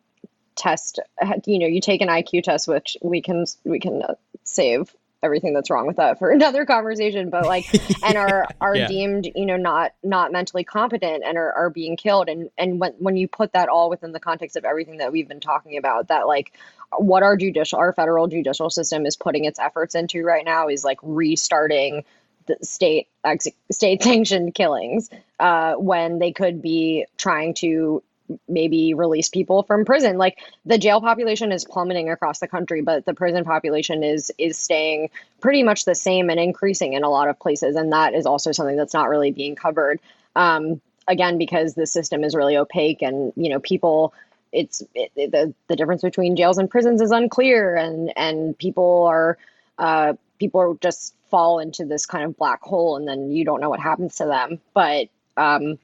[0.56, 1.00] test
[1.46, 4.04] you know you take an IQ test which we can we can
[4.44, 7.66] save everything that's wrong with that for another conversation but like
[8.04, 8.88] and are are yeah.
[8.88, 12.94] deemed you know not not mentally competent and are, are being killed and and when
[13.00, 16.08] when you put that all within the context of everything that we've been talking about
[16.08, 16.54] that like
[16.98, 20.84] what our judicial our federal judicial system is putting its efforts into right now is
[20.84, 22.04] like restarting
[22.48, 25.10] the state ex- state sanctioned killings
[25.40, 28.04] uh, when they could be trying to
[28.48, 30.18] maybe release people from prison.
[30.18, 34.58] Like the jail population is plummeting across the country but the prison population is is
[34.58, 35.10] staying
[35.42, 38.52] pretty much the same and increasing in a lot of places and that is also
[38.52, 40.00] something that's not really being covered.
[40.36, 44.14] Um, again because the system is really opaque and you know people
[44.52, 49.38] it's it, the the difference between jails and prisons is unclear and and people are
[49.78, 53.62] uh, people are just fall into this kind of black hole and then you don't
[53.62, 55.78] know what happens to them but um,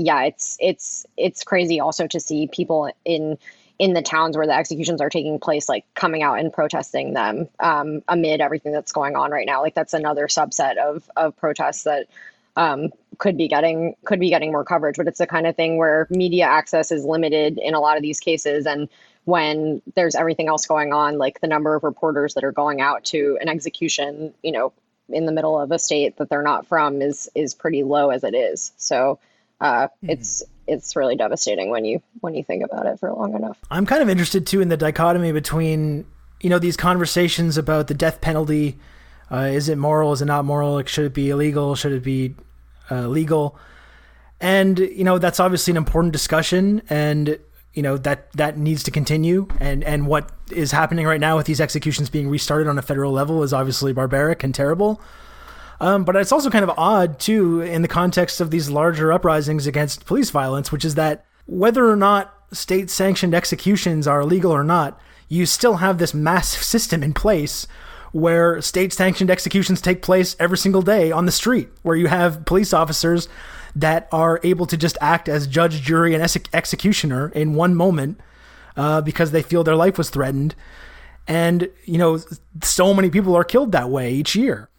[0.00, 3.38] yeah, it's it's it's crazy also to see people in
[3.78, 7.48] in the towns where the executions are taking place, like coming out and protesting them
[7.60, 9.62] um, amid everything that's going on right now.
[9.62, 12.06] Like that's another subset of of protests that
[12.56, 14.96] um, could be getting could be getting more coverage.
[14.96, 18.02] But it's the kind of thing where media access is limited in a lot of
[18.02, 18.88] these cases, and
[19.24, 23.04] when there's everything else going on, like the number of reporters that are going out
[23.04, 24.72] to an execution, you know,
[25.08, 28.24] in the middle of a state that they're not from is is pretty low as
[28.24, 28.72] it is.
[28.76, 29.18] So
[29.60, 30.10] uh, mm-hmm.
[30.10, 33.58] it's it's really devastating when you when you think about it for long enough.
[33.70, 36.06] I'm kind of interested too in the dichotomy between
[36.40, 38.78] you know these conversations about the death penalty.
[39.30, 40.12] Uh, is it moral?
[40.12, 40.74] Is it not moral?
[40.74, 41.74] Like, should it be illegal?
[41.74, 42.34] Should it be
[42.90, 43.58] uh, legal?
[44.40, 47.38] And you know that's obviously an important discussion, and
[47.74, 49.46] you know that that needs to continue.
[49.60, 53.12] And and what is happening right now with these executions being restarted on a federal
[53.12, 55.00] level is obviously barbaric and terrible.
[55.80, 59.66] Um, but it's also kind of odd, too, in the context of these larger uprisings
[59.66, 64.62] against police violence, which is that whether or not state sanctioned executions are illegal or
[64.62, 67.66] not, you still have this massive system in place
[68.12, 72.44] where state sanctioned executions take place every single day on the street, where you have
[72.44, 73.28] police officers
[73.74, 78.20] that are able to just act as judge, jury, and ex- executioner in one moment
[78.76, 80.54] uh, because they feel their life was threatened.
[81.28, 82.18] And, you know,
[82.62, 84.70] so many people are killed that way each year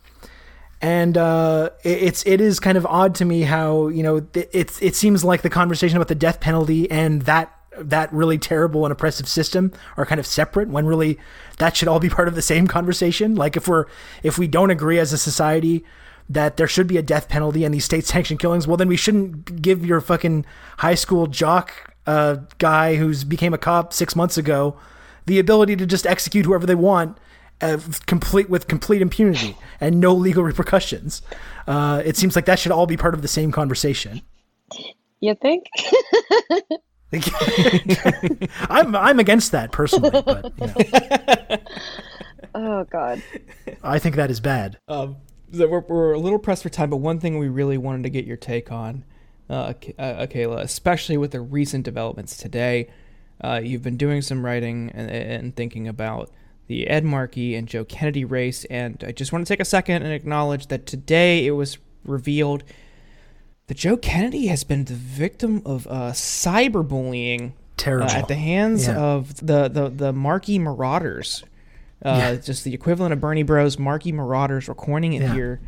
[0.81, 4.49] and uh, it, it's it is kind of odd to me how you know it,
[4.51, 8.85] it it seems like the conversation about the death penalty and that that really terrible
[8.85, 11.17] and oppressive system are kind of separate when really
[11.57, 13.85] that should all be part of the same conversation like if we're
[14.23, 15.83] if we don't agree as a society
[16.29, 18.97] that there should be a death penalty and these state sanctioned killings well then we
[18.97, 20.45] shouldn't give your fucking
[20.79, 24.77] high school jock uh, guy who's became a cop six months ago
[25.25, 27.17] the ability to just execute whoever they want
[27.61, 31.21] uh, complete with complete impunity and no legal repercussions.
[31.67, 34.21] Uh, it seems like that should all be part of the same conversation.
[35.19, 35.65] You think?
[38.69, 41.57] I'm I'm against that personally, but you know.
[42.55, 43.21] oh god,
[43.83, 44.77] I think that is bad.
[44.87, 45.17] Um,
[45.51, 48.25] we're, we're a little pressed for time, but one thing we really wanted to get
[48.25, 49.03] your take on,
[49.49, 52.89] uh, uh, Akela, especially with the recent developments today.
[53.43, 56.29] Uh, you've been doing some writing and, and thinking about
[56.67, 58.65] the Ed Markey and Joe Kennedy race.
[58.65, 62.63] And I just want to take a second and acknowledge that today it was revealed
[63.71, 67.53] that Joe Kennedy has been the victim of uh, cyberbullying
[67.87, 68.99] Uh, at the hands yeah.
[68.99, 71.45] of the, the, the Markey Marauders.
[72.03, 72.35] Uh, yeah.
[72.35, 73.79] Just the equivalent of Bernie Bros.
[73.79, 74.67] Markey Marauders.
[74.67, 75.33] We're coining it yeah.
[75.33, 75.61] here.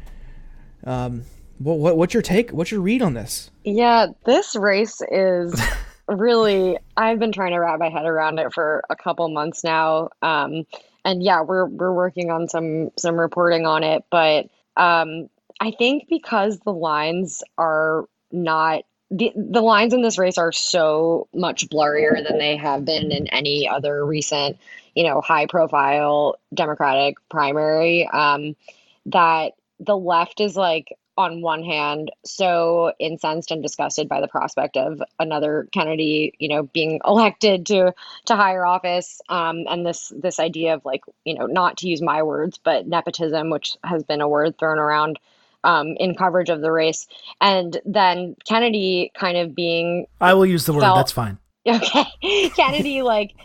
[0.83, 1.23] Um,
[1.59, 2.51] what, what, what's your take?
[2.51, 3.49] What's your read on this?
[3.63, 5.57] Yeah, this race is
[6.09, 10.09] really, I've been trying to wrap my head around it for a couple months now.
[10.21, 10.67] Um,
[11.05, 15.29] and yeah, we're we're working on some some reporting on it, but um,
[15.63, 18.03] I think because the lines are
[18.33, 23.13] not the, the lines in this race are so much blurrier than they have been
[23.13, 24.57] in any other recent,
[24.93, 28.05] you know, high profile Democratic primary.
[28.11, 28.57] Um,
[29.05, 34.75] that the left is like on one hand so incensed and disgusted by the prospect
[34.75, 37.93] of another Kennedy, you know, being elected to
[38.25, 42.01] to higher office, um, and this this idea of like, you know, not to use
[42.01, 45.19] my words, but nepotism, which has been a word thrown around
[45.63, 47.07] um, in coverage of the race,
[47.41, 51.37] and then Kennedy kind of being I will use the word, that's fine.
[51.67, 53.35] okay, Kennedy like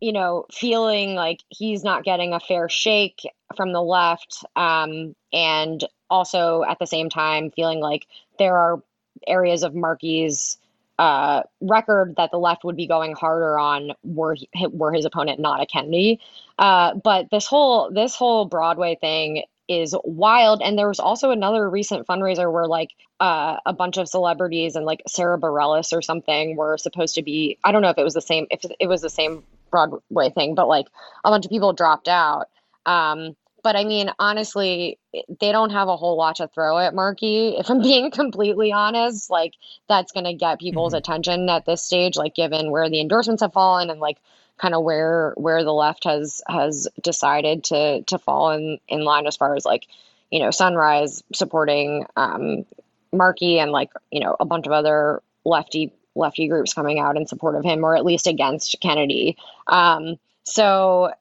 [0.00, 3.22] you know feeling like he's not getting a fair shake
[3.56, 8.06] from the left, um, and also at the same time feeling like
[8.38, 8.82] there are
[9.26, 10.58] areas of Markey's
[10.98, 15.38] uh, record that the left would be going harder on were he, were his opponent
[15.38, 16.20] not a Kennedy.
[16.58, 20.62] Uh, but this whole this whole Broadway thing is wild.
[20.62, 22.90] And there was also another recent fundraiser where like
[23.20, 27.58] uh, a bunch of celebrities and like Sarah Bareilles or something were supposed to be.
[27.64, 30.54] I don't know if it was the same if it was the same Broadway thing,
[30.54, 30.86] but like
[31.24, 32.46] a bunch of people dropped out.
[32.86, 34.98] Um, but I mean, honestly,
[35.40, 37.56] they don't have a whole lot to throw at Markey.
[37.58, 39.54] If I'm being completely honest, like
[39.88, 40.98] that's going to get people's Mhm.
[40.98, 44.18] attention at this stage, like given where the endorsements have fallen and like
[44.58, 49.26] kind of where where the left has has decided to to fall in in line
[49.26, 49.86] as far as like
[50.30, 52.64] you know Sunrise supporting um,
[53.12, 57.26] Markey and like you know a bunch of other lefty lefty groups coming out in
[57.26, 59.36] support of him or at least against Kennedy.
[59.66, 61.12] Um, so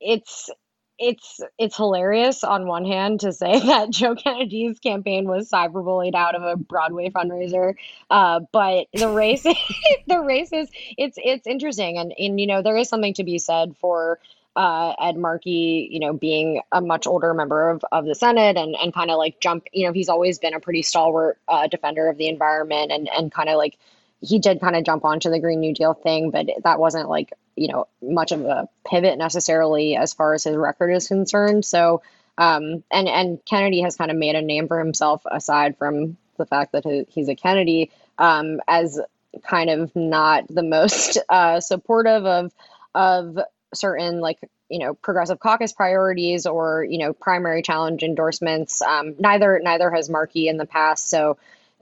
[0.00, 0.50] it's
[0.98, 6.34] it's it's hilarious on one hand to say that Joe Kennedy's campaign was cyberbullied out
[6.34, 7.74] of a Broadway fundraiser,
[8.10, 9.42] uh, but the race
[10.06, 11.98] the race is it's it's interesting.
[11.98, 14.18] And and you know there is something to be said for
[14.56, 18.76] uh, Ed Markey, you know, being a much older member of, of the Senate and,
[18.80, 22.08] and kind of like jump, you know, he's always been a pretty stalwart uh, defender
[22.08, 23.76] of the environment and, and kind of like
[24.24, 27.32] he did kind of jump onto the Green New Deal thing, but that wasn't like,
[27.56, 31.64] you know, much of a pivot necessarily as far as his record is concerned.
[31.64, 32.02] So,
[32.38, 36.46] um, and, and Kennedy has kind of made a name for himself aside from the
[36.46, 39.00] fact that he's a Kennedy um, as
[39.46, 42.52] kind of not the most uh, supportive of,
[42.94, 43.38] of
[43.74, 49.60] certain like you know progressive caucus priorities or you know primary challenge endorsements um, neither
[49.62, 51.36] neither has markey in the past so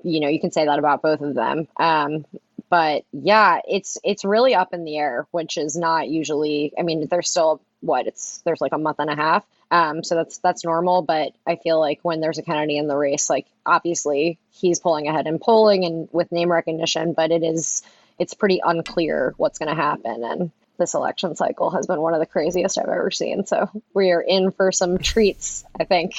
[0.05, 2.24] you know you can say that about both of them um,
[2.68, 7.07] but yeah it's it's really up in the air which is not usually i mean
[7.11, 10.64] there's still what it's there's like a month and a half um, so that's that's
[10.64, 14.80] normal but i feel like when there's a kennedy in the race like obviously he's
[14.80, 17.82] pulling ahead in polling and with name recognition but it is
[18.18, 22.20] it's pretty unclear what's going to happen and this election cycle has been one of
[22.20, 23.46] the craziest I've ever seen.
[23.46, 26.14] So we are in for some treats, I think.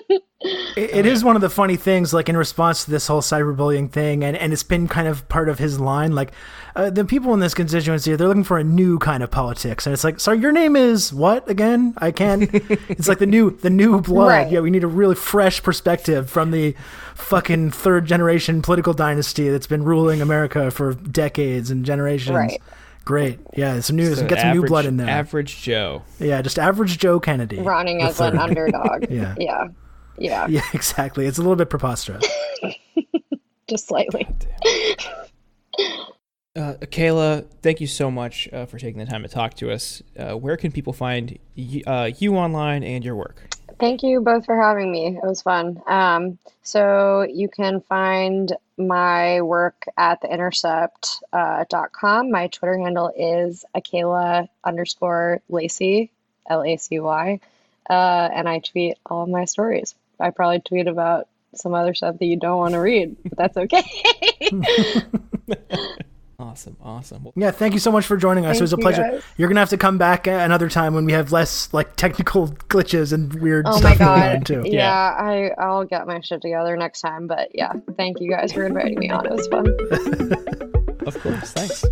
[0.76, 3.90] It, it is one of the funny things, like in response to this whole cyberbullying
[3.90, 6.12] thing, and, and it's been kind of part of his line.
[6.12, 6.32] Like
[6.74, 9.92] uh, the people in this constituency, they're looking for a new kind of politics, and
[9.92, 11.94] it's like, sorry, your name is what again?
[11.98, 12.48] I can't.
[12.52, 14.28] it's like the new the new blood.
[14.28, 14.50] Right.
[14.50, 16.74] Yeah, we need a really fresh perspective from the
[17.14, 22.34] fucking third generation political dynasty that's been ruling America for decades and generations.
[22.36, 22.60] Right.
[23.04, 23.40] Great.
[23.56, 25.08] Yeah, some new So get some new blood in there.
[25.08, 26.02] Average Joe.
[26.18, 27.58] yeah, just average Joe Kennedy.
[27.60, 29.06] Running the as an underdog.
[29.10, 29.34] Yeah.
[29.38, 29.68] Yeah.
[30.18, 30.46] Yeah.
[30.48, 31.26] Yeah, exactly.
[31.26, 32.24] It's a little bit preposterous.
[33.68, 34.26] Just slightly.
[36.54, 40.02] Uh, Akela, thank you so much uh, for taking the time to talk to us.
[40.18, 43.42] Uh, where can people find y- uh, you online and your work?
[43.80, 45.16] Thank you both for having me.
[45.16, 45.80] It was fun.
[45.86, 50.90] Um, so you can find my work at theintercept.com.
[51.32, 52.30] Uh, dot com.
[52.30, 56.10] my Twitter handle is Akela underscore Lacy,
[56.50, 57.40] L A C Y.
[57.88, 59.94] Uh, and I tweet all my stories.
[60.22, 63.56] I probably tweet about some other stuff that you don't want to read, but that's
[63.56, 63.82] okay.
[66.38, 67.22] Awesome, awesome.
[67.22, 68.58] Well, Yeah, thank you so much for joining us.
[68.58, 69.02] it was a pleasure.
[69.02, 69.22] guys.
[69.36, 73.12] You're gonna have to come back another time when we have less like technical glitches
[73.12, 74.46] and weird oh stuff my going on god.
[74.46, 74.62] too.
[74.64, 77.28] Yeah, I, I'll get my shit together next time.
[77.28, 79.24] But yeah, thank you guys for inviting me on.
[79.24, 79.66] It was fun.
[81.06, 81.84] of course, thanks.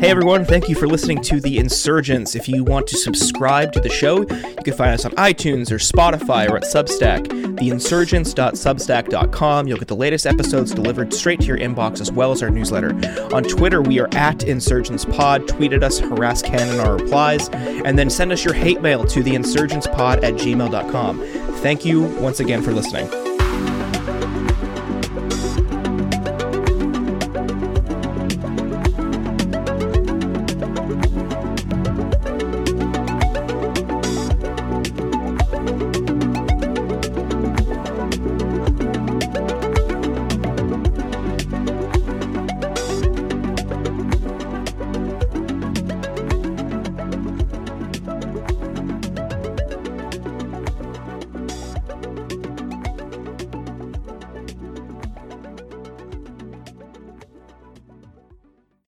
[0.00, 2.36] Hey everyone, thank you for listening to The Insurgents.
[2.36, 5.78] If you want to subscribe to the show, you can find us on iTunes or
[5.78, 9.66] Spotify or at Substack, theinsurgents.substack.com.
[9.66, 12.90] You'll get the latest episodes delivered straight to your inbox as well as our newsletter.
[13.34, 15.48] On Twitter, we are at InsurgentsPod.
[15.48, 19.04] Tweet at us, harass Ken in our replies, and then send us your hate mail
[19.04, 21.18] to theinsurgentspod at gmail.com.
[21.56, 23.27] Thank you once again for listening.